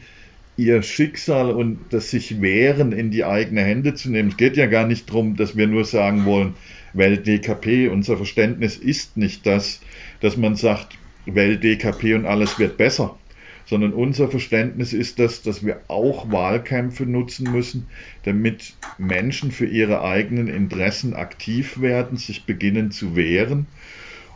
ihr 0.59 0.83
Schicksal 0.83 1.50
und 1.50 1.78
das 1.88 2.11
sich 2.11 2.42
wehren 2.42 2.92
in 2.92 3.11
die 3.11 3.24
eigene 3.24 3.62
Hände 3.62 3.94
zu 3.94 4.11
nehmen. 4.11 4.28
Es 4.28 4.37
geht 4.37 4.59
ja 4.59 4.66
gar 4.66 4.87
nicht 4.87 5.09
darum, 5.09 5.35
dass 5.35 5.57
wir 5.57 5.66
nur 5.66 5.87
sagen 5.87 6.26
wollen, 6.26 6.52
Welt 6.92 7.26
DKP, 7.26 7.88
unser 7.88 8.18
Verständnis 8.18 8.76
ist 8.76 9.16
nicht 9.16 9.46
das, 9.46 9.81
dass 10.20 10.37
man 10.37 10.55
sagt, 10.55 10.98
Welt 11.24 11.64
DKP 11.64 12.14
und 12.14 12.26
alles 12.26 12.59
wird 12.59 12.76
besser, 12.76 13.16
sondern 13.64 13.94
unser 13.94 14.28
Verständnis 14.28 14.92
ist 14.92 15.18
das, 15.18 15.40
dass 15.40 15.64
wir 15.64 15.81
auch 15.88 16.31
Wahlkämpfe 16.31 17.07
nutzen 17.07 17.50
müssen, 17.50 17.87
damit 18.24 18.74
Menschen 18.98 19.50
für 19.50 19.66
ihre 19.66 20.02
eigenen 20.02 20.48
Interessen 20.48 21.14
aktiv 21.14 21.81
werden, 21.81 22.18
sich 22.18 22.44
beginnen 22.44 22.90
zu 22.90 23.16
wehren 23.16 23.66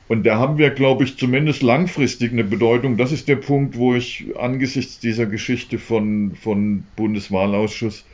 und 0.09 0.25
da 0.25 0.39
haben 0.39 0.59
wir, 0.59 0.71
glaube 0.71 1.05
ich, 1.05 1.17
zumindest 1.17 1.63
langfristig 1.63 2.33
eine 2.33 2.45
Bedeutung. 2.45 2.97
Das 2.97 3.11
ist 3.11 3.27
der 3.27 3.37
Punkt, 3.37 3.77
wo 3.77 3.95
ich 3.95 4.27
angesichts 4.39 5.01
dieser 5.01 5.27
Geschichte 5.27 5.79
von, 5.79 6.37
von 6.37 6.85
Bundeswahlausschuss 6.95 8.05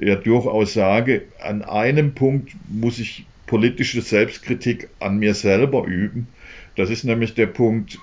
ja 0.00 0.16
durchaus 0.16 0.72
sage, 0.72 1.22
an 1.40 1.62
einem 1.62 2.14
Punkt 2.14 2.52
muss 2.68 2.98
ich 2.98 3.26
politische 3.46 4.00
Selbstkritik 4.00 4.88
an 5.00 5.18
mir 5.18 5.34
selber 5.34 5.84
üben. 5.84 6.28
Das 6.76 6.88
ist 6.88 7.04
nämlich 7.04 7.34
der 7.34 7.46
Punkt, 7.46 7.98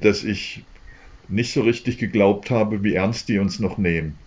dass 0.00 0.24
ich 0.24 0.64
nicht 1.28 1.52
so 1.52 1.62
richtig 1.62 1.98
geglaubt 1.98 2.50
habe, 2.50 2.82
wie 2.82 2.94
ernst 2.94 3.28
die 3.28 3.38
uns 3.38 3.60
noch 3.60 3.78
nehmen. 3.78 4.18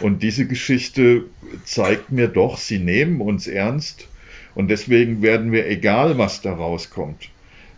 Und 0.00 0.22
diese 0.22 0.46
Geschichte 0.46 1.24
zeigt 1.64 2.10
mir 2.10 2.26
doch, 2.26 2.58
sie 2.58 2.80
nehmen 2.80 3.20
uns 3.20 3.46
ernst. 3.46 4.08
Und 4.54 4.68
deswegen 4.68 5.22
werden 5.22 5.52
wir, 5.52 5.68
egal 5.68 6.18
was 6.18 6.42
da 6.42 6.52
rauskommt, 6.52 7.30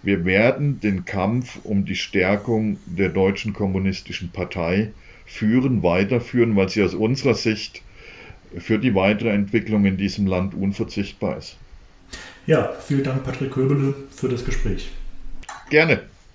wir 0.07 0.25
werden 0.25 0.79
den 0.79 1.05
Kampf 1.05 1.59
um 1.65 1.85
die 1.85 1.97
Stärkung 1.97 2.79
der 2.87 3.09
Deutschen 3.09 3.53
Kommunistischen 3.53 4.31
Partei 4.31 4.93
führen, 5.27 5.83
weiterführen, 5.83 6.55
weil 6.55 6.69
sie 6.69 6.85
aus 6.85 6.95
unserer 6.95 7.35
Sicht 7.35 7.83
für 8.57 8.79
die 8.79 8.95
weitere 8.95 9.31
Entwicklung 9.31 9.85
in 9.85 9.97
diesem 9.97 10.29
Land 10.29 10.55
unverzichtbar 10.55 11.39
ist. 11.39 11.57
Ja, 12.47 12.73
vielen 12.87 13.03
Dank, 13.03 13.25
Patrick 13.25 13.51
Köbele, 13.51 13.95
für 14.15 14.29
das 14.29 14.45
Gespräch. 14.45 14.93
Gerne. 15.71 16.05